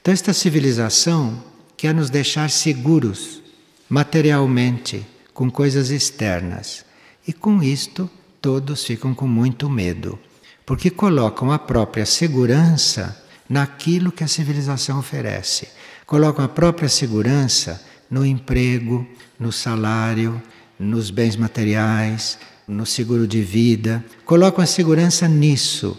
Então, 0.00 0.14
esta 0.14 0.32
civilização 0.32 1.42
quer 1.76 1.94
nos 1.94 2.10
deixar 2.10 2.50
seguros 2.50 3.42
materialmente 3.88 5.04
com 5.34 5.50
coisas 5.50 5.90
externas. 5.90 6.84
E 7.26 7.32
com 7.32 7.62
isto, 7.62 8.08
todos 8.40 8.84
ficam 8.84 9.12
com 9.14 9.26
muito 9.26 9.68
medo, 9.68 10.18
porque 10.64 10.90
colocam 10.90 11.50
a 11.50 11.58
própria 11.58 12.06
segurança 12.06 13.20
naquilo 13.48 14.12
que 14.12 14.22
a 14.22 14.28
civilização 14.28 14.98
oferece. 14.98 15.68
Colocam 16.06 16.44
a 16.44 16.48
própria 16.48 16.88
segurança 16.88 17.84
no 18.10 18.24
emprego, 18.24 19.06
no 19.38 19.52
salário, 19.52 20.40
nos 20.78 21.10
bens 21.10 21.36
materiais, 21.36 22.38
no 22.66 22.84
seguro 22.84 23.26
de 23.26 23.42
vida. 23.42 24.04
Colocam 24.24 24.62
a 24.62 24.66
segurança 24.66 25.28
nisso. 25.28 25.96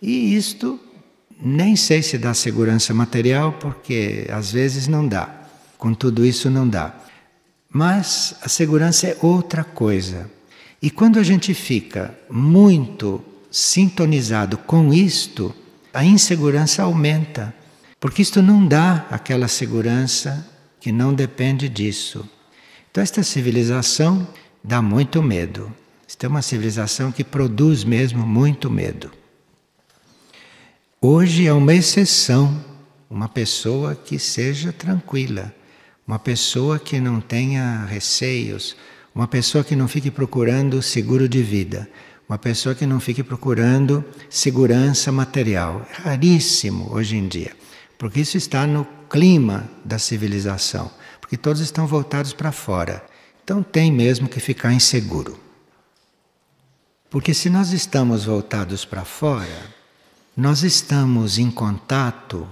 E 0.00 0.36
isto 0.36 0.78
nem 1.40 1.76
sei 1.76 2.02
se 2.02 2.18
dá 2.18 2.34
segurança 2.34 2.92
material, 2.92 3.52
porque 3.54 4.26
às 4.30 4.50
vezes 4.50 4.88
não 4.88 5.06
dá. 5.06 5.34
Com 5.76 5.94
tudo 5.94 6.26
isso 6.26 6.50
não 6.50 6.68
dá. 6.68 6.94
Mas 7.70 8.34
a 8.42 8.48
segurança 8.48 9.06
é 9.06 9.16
outra 9.22 9.62
coisa. 9.62 10.30
E 10.80 10.90
quando 10.90 11.18
a 11.18 11.22
gente 11.22 11.54
fica 11.54 12.16
muito 12.30 13.22
sintonizado 13.50 14.58
com 14.58 14.92
isto, 14.92 15.54
a 15.92 16.04
insegurança 16.04 16.82
aumenta, 16.82 17.54
porque 17.98 18.22
isto 18.22 18.40
não 18.40 18.66
dá 18.66 19.06
aquela 19.10 19.48
segurança 19.48 20.46
que 20.80 20.92
não 20.92 21.12
depende 21.12 21.68
disso. 21.68 22.28
Então, 22.90 23.02
esta 23.02 23.22
civilização 23.22 24.26
dá 24.62 24.80
muito 24.80 25.22
medo. 25.22 25.72
Esta 26.08 26.26
é 26.26 26.28
uma 26.28 26.42
civilização 26.42 27.12
que 27.12 27.22
produz 27.22 27.84
mesmo 27.84 28.26
muito 28.26 28.70
medo. 28.70 29.10
Hoje 31.00 31.46
é 31.46 31.52
uma 31.52 31.74
exceção 31.74 32.64
uma 33.10 33.28
pessoa 33.28 33.94
que 33.94 34.18
seja 34.18 34.72
tranquila, 34.72 35.54
uma 36.06 36.18
pessoa 36.18 36.78
que 36.78 37.00
não 37.00 37.20
tenha 37.20 37.84
receios, 37.86 38.76
uma 39.14 39.26
pessoa 39.26 39.64
que 39.64 39.74
não 39.74 39.88
fique 39.88 40.10
procurando 40.10 40.82
seguro 40.82 41.28
de 41.28 41.42
vida. 41.42 41.88
Uma 42.28 42.36
pessoa 42.36 42.74
que 42.74 42.84
não 42.84 43.00
fique 43.00 43.22
procurando 43.22 44.04
segurança 44.28 45.10
material. 45.10 45.86
É 45.90 46.02
raríssimo 46.02 46.92
hoje 46.92 47.16
em 47.16 47.26
dia, 47.26 47.56
porque 47.98 48.20
isso 48.20 48.36
está 48.36 48.66
no 48.66 48.86
clima 49.10 49.68
da 49.84 49.98
civilização, 49.98 50.90
porque 51.20 51.36
todos 51.36 51.60
estão 51.60 51.86
voltados 51.86 52.32
para 52.32 52.52
fora. 52.52 53.04
Então 53.42 53.62
tem 53.62 53.92
mesmo 53.92 54.28
que 54.28 54.40
ficar 54.40 54.72
inseguro. 54.72 55.38
Porque 57.10 57.34
se 57.34 57.50
nós 57.50 57.72
estamos 57.72 58.24
voltados 58.24 58.84
para 58.84 59.04
fora, 59.04 59.74
nós 60.36 60.62
estamos 60.62 61.38
em 61.38 61.50
contato 61.50 62.48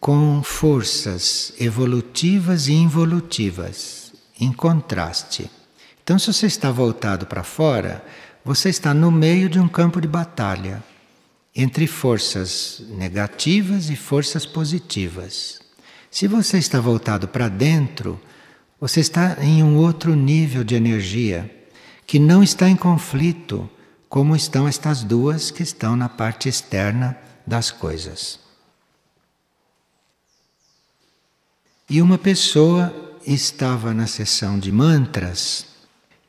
com 0.00 0.42
forças 0.42 1.52
evolutivas 1.60 2.68
e 2.68 2.72
involutivas, 2.72 4.12
em 4.40 4.50
contraste. 4.50 5.50
Então, 6.02 6.18
se 6.18 6.32
você 6.32 6.46
está 6.46 6.72
voltado 6.72 7.26
para 7.26 7.42
fora, 7.42 8.02
você 8.42 8.70
está 8.70 8.94
no 8.94 9.10
meio 9.10 9.48
de 9.50 9.60
um 9.60 9.68
campo 9.68 10.00
de 10.00 10.08
batalha 10.08 10.82
entre 11.54 11.86
forças 11.86 12.82
negativas 12.90 13.90
e 13.90 13.96
forças 13.96 14.46
positivas. 14.46 15.60
Se 16.10 16.26
você 16.26 16.58
está 16.58 16.80
voltado 16.80 17.28
para 17.28 17.48
dentro, 17.48 18.20
você 18.80 19.00
está 19.00 19.36
em 19.40 19.62
um 19.62 19.76
outro 19.76 20.14
nível 20.14 20.64
de 20.64 20.74
energia 20.74 21.50
que 22.06 22.18
não 22.18 22.42
está 22.42 22.68
em 22.68 22.76
conflito, 22.76 23.68
como 24.08 24.34
estão 24.34 24.66
estas 24.66 25.04
duas 25.04 25.50
que 25.50 25.62
estão 25.62 25.94
na 25.94 26.08
parte 26.08 26.48
externa 26.48 27.16
das 27.46 27.70
coisas. 27.70 28.40
E 31.88 32.00
uma 32.00 32.18
pessoa 32.18 32.94
estava 33.26 33.92
na 33.92 34.06
sessão 34.06 34.58
de 34.58 34.72
mantras 34.72 35.66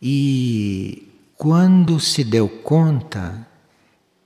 e 0.02 1.08
quando 1.38 2.00
se 2.00 2.24
deu 2.24 2.50
conta, 2.50 3.48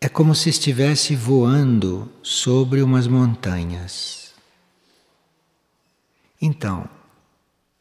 é 0.05 0.09
como 0.09 0.35
se 0.35 0.51
estivesse 0.51 1.15
voando 1.15 2.07
sobre 2.21 2.83
umas 2.83 3.07
montanhas. 3.07 4.35
Então, 6.39 6.87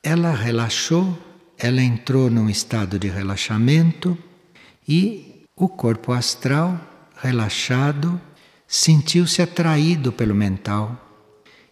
ela 0.02 0.30
relaxou, 0.30 1.18
ela 1.58 1.82
entrou 1.82 2.30
num 2.30 2.48
estado 2.48 2.98
de 2.98 3.08
relaxamento 3.08 4.16
e 4.88 5.44
o 5.54 5.68
corpo 5.68 6.12
astral, 6.12 6.80
relaxado, 7.20 8.18
sentiu-se 8.66 9.42
atraído 9.42 10.10
pelo 10.10 10.34
mental. 10.34 10.98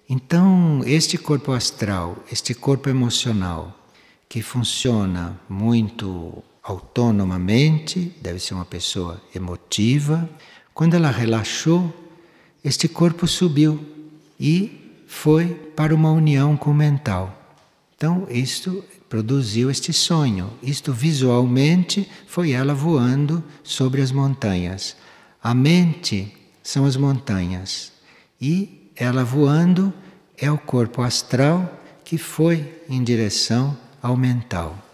Então, 0.06 0.82
este 0.84 1.16
corpo 1.16 1.52
astral, 1.52 2.22
este 2.30 2.52
corpo 2.52 2.90
emocional, 2.90 3.74
que 4.28 4.42
funciona 4.42 5.40
muito 5.48 6.44
autonomamente, 6.62 8.14
deve 8.20 8.38
ser 8.38 8.55
uma 8.55 8.64
pessoa 8.64 9.20
emotiva. 9.35 10.29
Quando 10.72 10.94
ela 10.94 11.11
relaxou, 11.11 11.92
este 12.64 12.88
corpo 12.88 13.27
subiu 13.27 13.85
e 14.38 15.03
foi 15.07 15.46
para 15.77 15.94
uma 15.94 16.11
união 16.11 16.57
com 16.57 16.70
o 16.70 16.75
mental. 16.75 17.38
Então, 17.96 18.27
isto 18.31 18.83
produziu 19.09 19.70
este 19.70 19.92
sonho. 19.92 20.51
Isto 20.62 20.92
visualmente 20.92 22.09
foi 22.27 22.53
ela 22.53 22.75
voando 22.75 23.44
sobre 23.62 24.01
as 24.01 24.11
montanhas. 24.11 24.96
A 25.42 25.55
mente 25.55 26.33
são 26.62 26.85
as 26.85 26.96
montanhas 26.96 27.92
e 28.40 28.90
ela 28.96 29.25
voando 29.25 29.92
é 30.38 30.51
o 30.51 30.59
corpo 30.59 31.03
astral 31.03 31.79
que 32.05 32.16
foi 32.16 32.83
em 32.88 33.03
direção 33.03 33.77
ao 34.03 34.16
mental. 34.16 34.91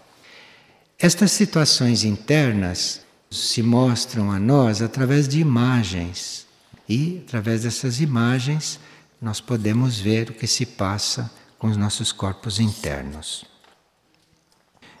Estas 1.01 1.31
situações 1.31 2.03
internas 2.03 2.99
se 3.31 3.63
mostram 3.63 4.29
a 4.29 4.37
nós 4.37 4.81
através 4.81 5.29
de 5.29 5.39
imagens, 5.39 6.45
e 6.89 7.23
através 7.25 7.63
dessas 7.63 8.01
imagens 8.01 8.77
nós 9.21 9.39
podemos 9.39 9.97
ver 9.97 10.29
o 10.29 10.33
que 10.33 10.45
se 10.45 10.65
passa 10.65 11.31
com 11.57 11.67
os 11.67 11.77
nossos 11.77 12.11
corpos 12.11 12.59
internos. 12.59 13.45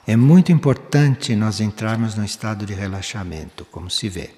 É 0.07 0.15
muito 0.15 0.53
importante 0.53 1.35
nós 1.35 1.59
entrarmos 1.59 2.15
no 2.15 2.23
estado 2.23 2.65
de 2.65 2.73
relaxamento, 2.73 3.65
como 3.65 3.89
se 3.89 4.07
vê. 4.07 4.31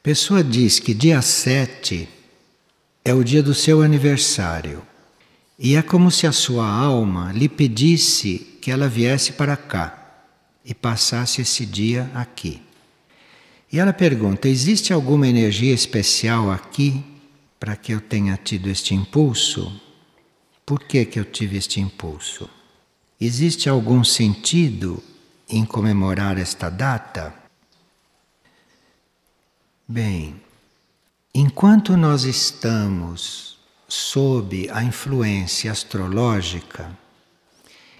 Pessoa 0.00 0.44
diz 0.44 0.78
que 0.78 0.94
dia 0.94 1.20
7 1.20 2.08
é 3.04 3.12
o 3.12 3.24
dia 3.24 3.42
do 3.42 3.52
seu 3.52 3.82
aniversário. 3.82 4.91
E 5.58 5.76
é 5.76 5.82
como 5.82 6.10
se 6.10 6.26
a 6.26 6.32
sua 6.32 6.66
alma 6.66 7.32
lhe 7.32 7.48
pedisse 7.48 8.58
que 8.60 8.70
ela 8.70 8.88
viesse 8.88 9.32
para 9.32 9.56
cá 9.56 10.24
e 10.64 10.74
passasse 10.74 11.42
esse 11.42 11.66
dia 11.66 12.10
aqui. 12.14 12.62
E 13.70 13.78
ela 13.78 13.92
pergunta: 13.92 14.48
existe 14.48 14.92
alguma 14.92 15.26
energia 15.26 15.72
especial 15.72 16.50
aqui 16.50 17.04
para 17.58 17.76
que 17.76 17.92
eu 17.92 18.00
tenha 18.00 18.36
tido 18.36 18.68
este 18.68 18.94
impulso? 18.94 19.80
Por 20.64 20.80
que, 20.80 21.04
que 21.04 21.18
eu 21.18 21.24
tive 21.24 21.56
este 21.56 21.80
impulso? 21.80 22.48
Existe 23.20 23.68
algum 23.68 24.02
sentido 24.02 25.02
em 25.48 25.64
comemorar 25.64 26.38
esta 26.38 26.68
data? 26.68 27.34
Bem, 29.86 30.40
enquanto 31.34 31.96
nós 31.96 32.24
estamos 32.24 33.51
sob 33.92 34.70
a 34.70 34.82
influência 34.82 35.70
astrológica, 35.70 36.90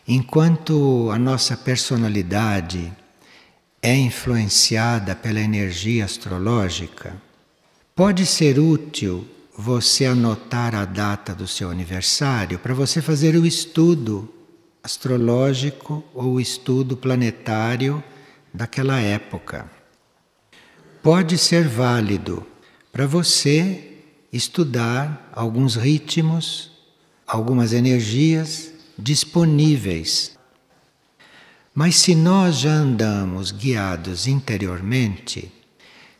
enquanto 0.09 1.11
a 1.13 1.19
nossa 1.19 1.55
personalidade 1.55 2.91
é 3.83 3.95
influenciada 3.95 5.15
pela 5.15 5.39
energia 5.39 6.07
astrológica, 6.07 7.15
pode 7.95 8.25
ser 8.25 8.59
útil 8.59 9.29
você 9.55 10.07
anotar 10.07 10.75
a 10.75 10.87
data 10.87 11.35
do 11.35 11.47
seu 11.47 11.71
aniversário 11.71 12.59
para 12.59 12.73
você 12.73 13.03
fazer 13.03 13.37
o 13.37 13.45
estudo 13.45 14.33
astrológico 14.83 16.03
ou 16.15 16.33
o 16.33 16.41
estudo 16.41 16.97
planetário 16.97 18.03
daquela 18.53 18.99
época. 18.99 19.71
Pode 21.03 21.37
ser 21.37 21.69
válido 21.69 22.47
para 22.91 23.07
você 23.07 23.92
estudar 24.33 25.31
alguns 25.33 25.75
ritmos, 25.77 26.71
algumas 27.27 27.73
energias 27.73 28.73
disponíveis. 28.99 30.39
Mas 31.75 31.97
se 31.97 32.15
nós 32.15 32.61
já 32.61 32.73
andamos 32.73 33.51
guiados 33.51 34.27
interiormente, 34.27 35.53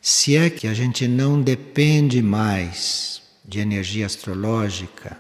se 0.01 0.37
é 0.37 0.51
que 0.51 0.67
a 0.67 0.75
gente 0.75 1.07
não 1.07 1.41
depende 1.41 2.23
mais 2.23 3.23
de 3.45 3.61
energia 3.61 4.07
astrológica, 4.07 5.19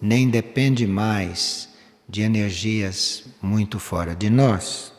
nem 0.00 0.28
depende 0.28 0.86
mais 0.86 1.68
de 2.08 2.22
energias 2.22 3.24
muito 3.40 3.78
fora 3.78 4.14
de 4.14 4.28
nós, 4.28 4.92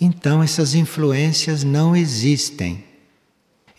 então 0.00 0.42
essas 0.42 0.74
influências 0.74 1.64
não 1.64 1.96
existem. 1.96 2.84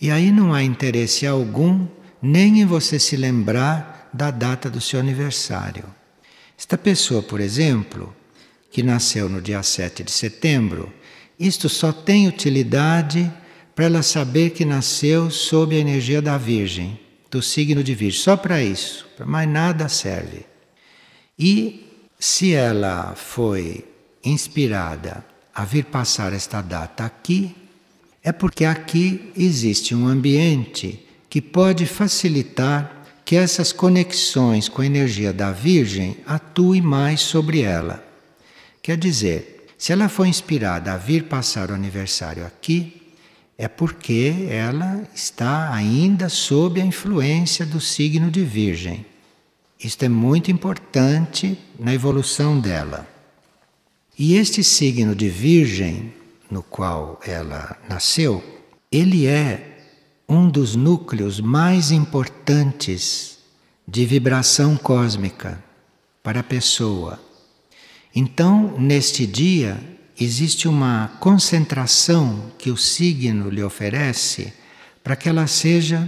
E 0.02 0.12
aí 0.12 0.32
não 0.32 0.54
há 0.54 0.64
interesse 0.64 1.26
algum 1.26 1.88
nem 2.22 2.62
em 2.62 2.66
você 2.66 3.00
se 3.00 3.16
lembrar 3.16 4.10
da 4.14 4.32
data 4.32 4.70
do 4.70 4.82
seu 4.82 5.00
aniversário. 5.00 5.86
Esta 6.58 6.78
pessoa, 6.78 7.24
por 7.24 7.40
exemplo, 7.40 8.14
que 8.72 8.84
nasceu 8.84 9.30
no 9.30 9.42
dia 9.42 9.64
7 9.64 10.04
de 10.04 10.12
setembro, 10.12 10.92
isto 11.40 11.70
só 11.70 11.92
tem 11.92 12.28
utilidade 12.28 13.32
para 13.74 13.86
ela 13.86 14.04
saber 14.04 14.50
que 14.50 14.66
nasceu 14.66 15.32
sob 15.32 15.76
a 15.76 15.80
energia 15.80 16.22
da 16.22 16.38
Virgem, 16.38 17.00
do 17.32 17.42
signo 17.42 17.84
de 17.84 17.96
Virgem, 17.96 18.22
só 18.22 18.36
para 18.36 18.62
isso, 18.62 19.08
para 19.16 19.26
mais 19.26 19.48
nada 19.48 19.88
serve. 19.88 20.46
E 21.38 21.88
se 22.20 22.54
ela 22.54 23.16
foi 23.16 23.86
inspirada 24.24 25.24
a 25.56 25.64
vir 25.64 25.86
passar 25.86 26.34
esta 26.34 26.62
data 26.62 27.06
aqui, 27.06 27.56
é 28.22 28.34
porque 28.34 28.66
aqui 28.66 29.32
existe 29.38 29.96
um 29.96 30.08
ambiente 30.08 31.08
que 31.30 31.42
pode 31.42 31.86
facilitar 31.86 33.06
que 33.24 33.36
essas 33.36 33.72
conexões 33.72 34.68
com 34.68 34.82
a 34.82 34.86
energia 34.86 35.32
da 35.32 35.52
Virgem 35.52 36.18
atuem 36.26 36.82
mais 36.82 37.22
sobre 37.22 37.62
ela. 37.62 38.04
Quer 38.82 38.98
dizer, 38.98 39.68
se 39.78 39.92
ela 39.92 40.10
foi 40.10 40.28
inspirada 40.28 40.92
a 40.92 40.98
vir 40.98 41.26
passar 41.26 41.70
o 41.70 41.76
aniversário 41.76 42.46
aqui, 42.46 43.14
é 43.56 43.68
porque 43.68 44.48
ela 44.50 45.08
está 45.14 45.72
ainda 45.72 46.28
sob 46.28 46.82
a 46.82 46.86
influência 46.86 47.66
do 47.66 47.80
signo 47.80 48.32
de 48.32 48.44
Virgem. 48.44 49.06
Isto 49.80 50.06
é 50.06 50.10
muito 50.10 50.50
importante 50.50 51.58
na 51.78 51.94
evolução 51.94 52.60
dela. 52.60 53.08
E 54.18 54.36
este 54.36 54.64
signo 54.64 55.14
de 55.14 55.30
Virgem, 55.30 56.12
no 56.50 56.64
qual 56.64 57.20
ela 57.24 57.78
nasceu, 57.88 58.44
ele 58.92 59.28
é 59.28 59.69
um 60.30 60.48
dos 60.48 60.76
núcleos 60.76 61.42
mais 61.42 61.90
importantes 61.90 63.40
de 63.88 64.06
vibração 64.06 64.78
cósmica 64.78 65.64
para 66.22 66.42
a 66.42 66.44
pessoa. 66.44 67.20
Então, 68.16 68.76
neste 68.78 69.26
dia, 69.26 69.82
existe 70.20 70.68
uma 70.68 71.18
concentração 71.20 72.52
que 72.60 72.70
o 72.70 72.78
signo 72.78 73.50
lhe 73.50 73.64
oferece 73.64 74.54
para 75.04 75.16
que 75.16 75.28
ela 75.28 75.48
seja 75.48 76.08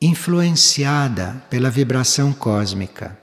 influenciada 0.00 1.44
pela 1.50 1.68
vibração 1.68 2.32
cósmica. 2.32 3.18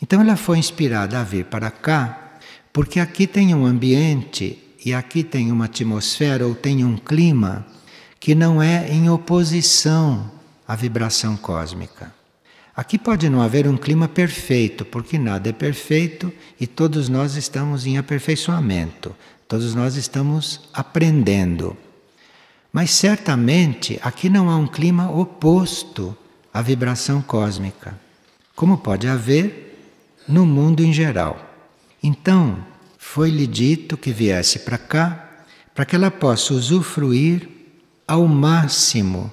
Então, 0.00 0.20
ela 0.20 0.36
foi 0.36 0.58
inspirada 0.58 1.18
a 1.18 1.24
vir 1.24 1.46
para 1.46 1.72
cá, 1.72 2.38
porque 2.72 3.00
aqui 3.00 3.26
tem 3.26 3.52
um 3.52 3.66
ambiente 3.66 4.62
e 4.84 4.94
aqui 4.94 5.24
tem 5.24 5.50
uma 5.50 5.64
atmosfera 5.64 6.46
ou 6.46 6.54
tem 6.54 6.84
um 6.84 6.96
clima 6.96 7.66
que 8.22 8.36
não 8.36 8.62
é 8.62 8.88
em 8.88 9.10
oposição 9.10 10.30
à 10.66 10.76
vibração 10.76 11.36
cósmica. 11.36 12.14
Aqui 12.74 12.96
pode 12.96 13.28
não 13.28 13.42
haver 13.42 13.66
um 13.66 13.76
clima 13.76 14.06
perfeito, 14.06 14.84
porque 14.84 15.18
nada 15.18 15.48
é 15.48 15.52
perfeito 15.52 16.32
e 16.60 16.64
todos 16.64 17.08
nós 17.08 17.34
estamos 17.34 17.84
em 17.84 17.98
aperfeiçoamento, 17.98 19.12
todos 19.48 19.74
nós 19.74 19.96
estamos 19.96 20.60
aprendendo. 20.72 21.76
Mas 22.72 22.92
certamente 22.92 23.98
aqui 24.04 24.30
não 24.30 24.48
há 24.48 24.56
um 24.56 24.68
clima 24.68 25.10
oposto 25.10 26.16
à 26.54 26.62
vibração 26.62 27.20
cósmica, 27.20 27.98
como 28.54 28.78
pode 28.78 29.08
haver 29.08 29.98
no 30.28 30.46
mundo 30.46 30.80
em 30.84 30.92
geral. 30.92 31.44
Então, 32.00 32.64
foi-lhe 32.96 33.48
dito 33.48 33.96
que 33.96 34.12
viesse 34.12 34.60
para 34.60 34.78
cá 34.78 35.28
para 35.74 35.84
que 35.84 35.96
ela 35.96 36.10
possa 36.10 36.54
usufruir 36.54 37.51
ao 38.06 38.26
máximo 38.26 39.32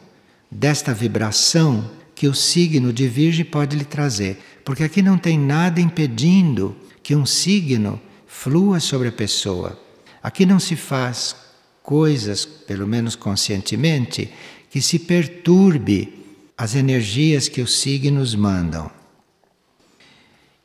desta 0.50 0.94
vibração 0.94 1.90
que 2.16 2.28
o 2.28 2.34
signo 2.34 2.92
de 2.92 3.08
Virgem 3.08 3.46
pode 3.46 3.78
lhe 3.78 3.86
trazer. 3.86 4.38
Porque 4.66 4.84
aqui 4.84 5.02
não 5.02 5.18
tem 5.18 5.40
nada 5.40 5.80
impedindo 5.80 6.76
que 7.02 7.16
um 7.16 7.26
signo 7.26 8.00
flua 8.28 8.80
sobre 8.80 9.08
a 9.08 9.12
pessoa. 9.12 9.80
Aqui 10.22 10.46
não 10.46 10.60
se 10.60 10.76
faz 10.76 11.36
coisas, 11.82 12.46
pelo 12.46 12.86
menos 12.86 13.16
conscientemente, 13.16 14.32
que 14.70 14.82
se 14.82 15.00
perturbe 15.00 16.14
as 16.58 16.76
energias 16.76 17.48
que 17.48 17.62
os 17.62 17.80
signos 17.80 18.36
mandam. 18.36 18.92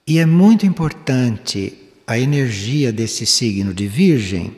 E 0.06 0.18
é 0.18 0.26
muito 0.26 0.66
importante 0.66 1.72
a 2.06 2.18
energia 2.18 2.92
desse 2.92 3.24
signo 3.24 3.72
de 3.72 3.86
Virgem, 3.86 4.54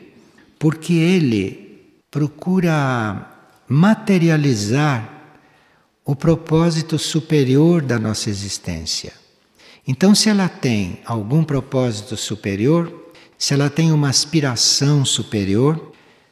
porque 0.59 0.93
ele 0.93 1.79
procura 2.11 3.36
materializar 3.67 5.13
o 6.05 6.15
propósito 6.15 6.97
superior 6.97 7.81
da 7.81 7.99
nossa 7.99 8.29
existência. 8.29 9.11
Então, 9.85 10.15
se 10.15 10.29
ela 10.29 10.47
tem 10.47 10.99
algum 11.05 11.43
propósito 11.43 12.15
superior, 12.15 13.11
se 13.37 13.53
ela 13.53 13.69
tem 13.69 13.91
uma 13.91 14.09
aspiração 14.09 15.03
superior, 15.03 15.91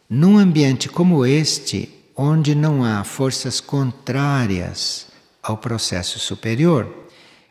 num 0.10 0.38
ambiente 0.38 0.88
como 0.88 1.26
este, 1.26 1.90
onde 2.16 2.56
não 2.56 2.84
há 2.84 3.04
forças 3.04 3.60
contrárias 3.60 5.08
ao 5.44 5.58
processo 5.58 6.20
superior, 6.20 6.88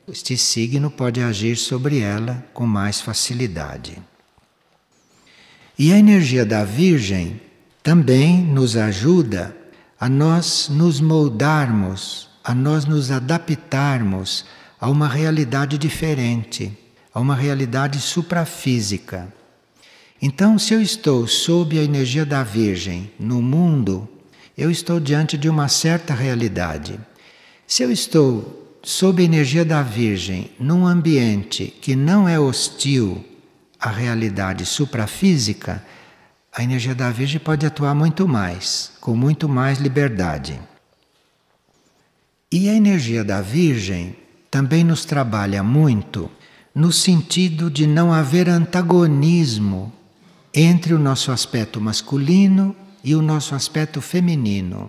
este 0.08 0.36
signo 0.36 0.90
pode 0.90 1.20
agir 1.20 1.56
sobre 1.56 2.00
ela 2.00 2.44
com 2.52 2.66
mais 2.66 3.00
facilidade. 3.00 3.98
E 5.78 5.92
a 5.92 5.98
energia 5.98 6.44
da 6.44 6.64
Virgem 6.64 7.40
também 7.82 8.42
nos 8.42 8.76
ajuda 8.76 9.56
a 10.04 10.08
nós 10.10 10.68
nos 10.68 11.00
moldarmos, 11.00 12.28
a 12.44 12.54
nós 12.54 12.84
nos 12.84 13.10
adaptarmos 13.10 14.44
a 14.78 14.90
uma 14.90 15.08
realidade 15.08 15.78
diferente, 15.78 16.76
a 17.14 17.18
uma 17.18 17.34
realidade 17.34 17.98
suprafísica. 17.98 19.32
Então, 20.20 20.58
se 20.58 20.74
eu 20.74 20.82
estou 20.82 21.26
sob 21.26 21.78
a 21.78 21.82
energia 21.82 22.26
da 22.26 22.42
Virgem 22.42 23.10
no 23.18 23.40
mundo, 23.40 24.06
eu 24.58 24.70
estou 24.70 25.00
diante 25.00 25.38
de 25.38 25.48
uma 25.48 25.68
certa 25.68 26.12
realidade. 26.12 27.00
Se 27.66 27.82
eu 27.82 27.90
estou 27.90 28.78
sob 28.82 29.22
a 29.22 29.24
energia 29.24 29.64
da 29.64 29.80
Virgem 29.80 30.50
num 30.60 30.86
ambiente 30.86 31.74
que 31.80 31.96
não 31.96 32.28
é 32.28 32.38
hostil 32.38 33.24
à 33.80 33.88
realidade 33.88 34.66
suprafísica, 34.66 35.82
a 36.54 36.62
energia 36.62 36.94
da 36.94 37.10
Virgem 37.10 37.40
pode 37.40 37.66
atuar 37.66 37.96
muito 37.96 38.28
mais, 38.28 38.92
com 39.00 39.16
muito 39.16 39.48
mais 39.48 39.80
liberdade. 39.80 40.60
E 42.50 42.68
a 42.68 42.74
energia 42.74 43.24
da 43.24 43.40
Virgem 43.40 44.14
também 44.52 44.84
nos 44.84 45.04
trabalha 45.04 45.64
muito 45.64 46.30
no 46.72 46.92
sentido 46.92 47.68
de 47.68 47.88
não 47.88 48.12
haver 48.12 48.48
antagonismo 48.48 49.92
entre 50.54 50.94
o 50.94 50.98
nosso 50.98 51.32
aspecto 51.32 51.80
masculino 51.80 52.74
e 53.02 53.16
o 53.16 53.22
nosso 53.22 53.56
aspecto 53.56 54.00
feminino. 54.00 54.88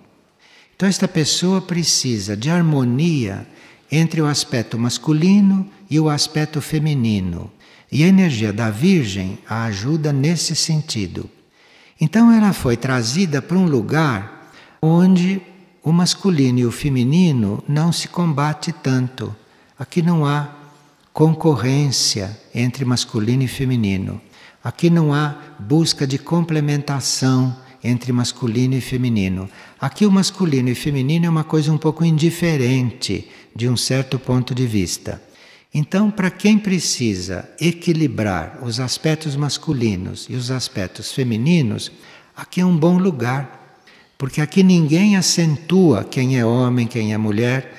Então, 0.76 0.88
esta 0.88 1.08
pessoa 1.08 1.60
precisa 1.62 2.38
de 2.38 2.52
harmonia 2.52 3.48
entre 3.92 4.22
o 4.22 4.28
aspecto 4.28 4.78
masculino 4.78 5.68
e 5.90 6.00
o 6.00 6.10
aspecto 6.10 6.62
feminino. 6.62 7.52
E 7.92 8.04
a 8.04 8.08
energia 8.08 8.54
da 8.54 8.70
Virgem 8.70 9.40
a 9.48 9.64
ajuda 9.66 10.14
nesse 10.14 10.56
sentido. 10.56 11.28
Então 12.00 12.32
ela 12.32 12.52
foi 12.52 12.76
trazida 12.76 13.42
para 13.42 13.58
um 13.58 13.66
lugar 13.66 14.52
onde 14.82 15.42
o 15.84 15.92
masculino 15.92 16.60
e 16.60 16.66
o 16.66 16.72
feminino 16.72 17.64
não 17.68 17.92
se 17.92 18.08
combate 18.08 18.72
tanto. 18.72 19.34
Aqui 19.78 20.02
não 20.02 20.26
há 20.26 20.50
concorrência 21.14 22.38
entre 22.54 22.84
masculino 22.84 23.44
e 23.44 23.48
feminino. 23.48 24.20
Aqui 24.64 24.90
não 24.90 25.14
há 25.14 25.36
busca 25.60 26.06
de 26.06 26.18
complementação 26.18 27.56
entre 27.84 28.12
masculino 28.12 28.76
e 28.76 28.82
feminino. 28.82 29.50
Aqui 29.80 30.06
o 30.06 30.12
masculino 30.12 30.70
e 30.70 30.76
feminino 30.76 31.28
é 31.28 31.30
uma 31.30 31.44
coisa 31.44 31.72
um 31.72 31.78
pouco 31.78 32.04
indiferente 32.04 33.30
de 33.56 33.70
um 33.70 33.78
certo 33.78 34.18
ponto 34.18 34.56
de 34.56 34.66
vista. 34.66 35.22
Então, 35.78 36.10
para 36.10 36.32
quem 36.32 36.58
precisa 36.58 37.50
equilibrar 37.60 38.60
os 38.64 38.80
aspectos 38.80 39.36
masculinos 39.36 40.26
e 40.30 40.34
os 40.34 40.50
aspectos 40.50 41.12
femininos, 41.12 41.92
aqui 42.34 42.62
é 42.62 42.66
um 42.66 42.78
bom 42.78 42.98
lugar, 42.98 43.78
porque 44.18 44.40
aqui 44.40 44.64
ninguém 44.64 45.18
acentua 45.18 46.06
quem 46.06 46.40
é 46.40 46.46
homem, 46.46 46.88
quem 46.88 47.14
é 47.14 47.18
mulher. 47.18 47.76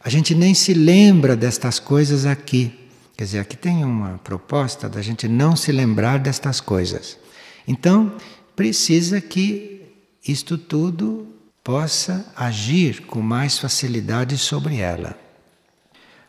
A 0.00 0.08
gente 0.08 0.32
nem 0.32 0.54
se 0.54 0.72
lembra 0.72 1.34
destas 1.34 1.80
coisas 1.80 2.24
aqui. 2.24 2.72
Quer 3.16 3.24
dizer, 3.24 3.40
aqui 3.40 3.56
tem 3.56 3.84
uma 3.84 4.18
proposta 4.22 4.88
da 4.88 5.02
gente 5.02 5.26
não 5.26 5.56
se 5.56 5.72
lembrar 5.72 6.20
destas 6.20 6.60
coisas. 6.60 7.18
Então, 7.66 8.12
precisa 8.54 9.20
que 9.20 9.88
isto 10.24 10.56
tudo 10.56 11.26
possa 11.64 12.32
agir 12.36 13.00
com 13.06 13.20
mais 13.20 13.58
facilidade 13.58 14.38
sobre 14.38 14.76
ela. 14.76 15.29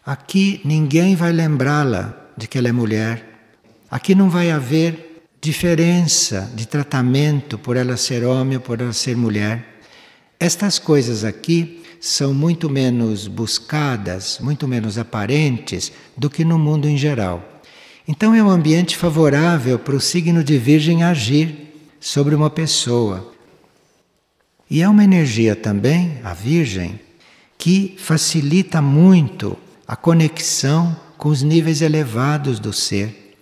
Aqui 0.06 0.62
ninguém 0.66 1.16
vai 1.16 1.32
lembrá-la 1.32 2.16
de 2.36 2.48
que 2.48 2.58
ela 2.58 2.68
é 2.68 2.72
mulher. 2.72 3.24
Aqui 3.90 4.16
não 4.16 4.32
vai 4.32 4.50
haver 4.50 5.28
diferença 5.40 6.52
de 6.56 6.68
tratamento 6.68 7.58
por 7.58 7.78
ela 7.78 7.96
ser 7.98 8.24
homem 8.24 8.58
ou 8.58 8.62
por 8.62 8.82
ela 8.82 8.94
ser 8.94 9.16
mulher. 9.16 9.80
Estas 10.40 10.80
coisas 10.80 11.24
aqui 11.24 11.84
são 12.00 12.34
muito 12.34 12.68
menos 12.68 13.28
buscadas, 13.28 14.40
muito 14.42 14.68
menos 14.68 14.98
aparentes 14.98 15.92
do 16.18 16.32
que 16.32 16.44
no 16.44 16.58
mundo 16.58 16.88
em 16.88 16.98
geral. 16.98 17.62
Então 18.08 18.34
é 18.34 18.44
um 18.44 18.50
ambiente 18.50 18.98
favorável 18.98 19.78
para 19.78 19.96
o 19.96 20.02
signo 20.02 20.44
de 20.44 20.58
Virgem 20.58 21.04
agir 21.04 21.76
sobre 22.00 22.34
uma 22.34 22.50
pessoa. 22.50 23.32
E 24.68 24.82
é 24.82 24.90
uma 24.90 25.04
energia 25.04 25.56
também, 25.56 26.18
a 26.24 26.34
Virgem, 26.34 27.00
que 27.56 27.96
facilita 28.00 28.82
muito 28.82 29.56
a 29.92 29.96
conexão 29.98 30.96
com 31.18 31.28
os 31.28 31.42
níveis 31.42 31.82
elevados 31.82 32.62
do 32.62 32.72
ser. 32.72 33.36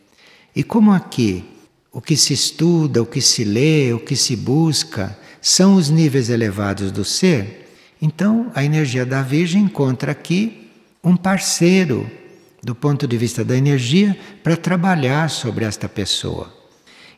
E 0.56 0.64
como 0.64 0.92
aqui 0.92 1.46
o 1.92 2.02
que 2.02 2.18
se 2.18 2.34
estuda, 2.34 3.04
o 3.04 3.06
que 3.06 3.22
se 3.22 3.44
lê, 3.44 3.94
o 3.94 4.00
que 4.00 4.16
se 4.16 4.36
busca 4.36 5.16
são 5.40 5.76
os 5.76 5.92
níveis 5.92 6.28
elevados 6.28 6.92
do 6.92 7.06
ser, 7.06 7.70
então 8.02 8.52
a 8.56 8.64
energia 8.64 9.06
da 9.06 9.22
Virgem 9.22 9.62
encontra 9.62 10.12
aqui 10.12 10.72
um 11.04 11.16
parceiro 11.16 12.10
do 12.64 12.74
ponto 12.74 13.06
de 13.08 13.16
vista 13.16 13.46
da 13.46 13.56
energia 13.56 14.18
para 14.42 14.58
trabalhar 14.58 15.30
sobre 15.30 15.66
esta 15.66 15.88
pessoa. 15.88 16.52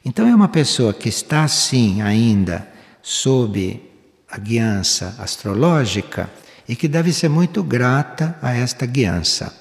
Então 0.03 0.27
é 0.27 0.35
uma 0.35 0.49
pessoa 0.49 0.93
que 0.93 1.07
está 1.07 1.45
assim 1.45 2.01
ainda 2.01 2.67
sob 3.01 3.81
a 4.29 4.37
guiança 4.37 5.15
astrológica 5.17 6.29
e 6.71 6.75
que 6.77 6.87
deve 6.87 7.11
ser 7.11 7.27
muito 7.27 7.61
grata 7.61 8.39
a 8.41 8.53
esta 8.53 8.85
guiança. 8.85 9.53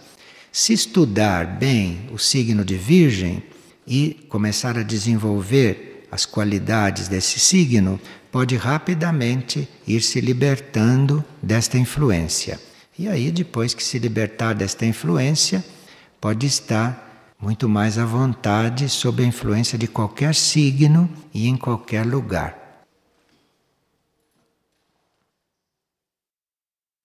Se 0.52 0.72
estudar 0.72 1.44
bem 1.44 2.08
o 2.12 2.18
signo 2.18 2.64
de 2.64 2.76
Virgem 2.76 3.42
e 3.84 4.24
começar 4.28 4.78
a 4.78 4.84
desenvolver 4.84 6.06
as 6.08 6.24
qualidades 6.24 7.08
desse 7.08 7.40
signo, 7.40 8.00
pode 8.30 8.54
rapidamente 8.54 9.68
ir 9.88 10.02
se 10.02 10.20
libertando 10.20 11.24
desta 11.42 11.76
influência. 11.76 12.60
E 12.96 13.08
aí, 13.08 13.32
depois 13.32 13.74
que 13.74 13.82
se 13.82 13.98
libertar 13.98 14.54
desta 14.54 14.86
influência, 14.86 15.64
pode 16.20 16.46
estar 16.46 17.34
muito 17.40 17.68
mais 17.68 17.98
à 17.98 18.04
vontade 18.04 18.88
sob 18.88 19.20
a 19.20 19.26
influência 19.26 19.76
de 19.76 19.88
qualquer 19.88 20.32
signo 20.32 21.10
e 21.34 21.48
em 21.48 21.56
qualquer 21.56 22.06
lugar. 22.06 22.59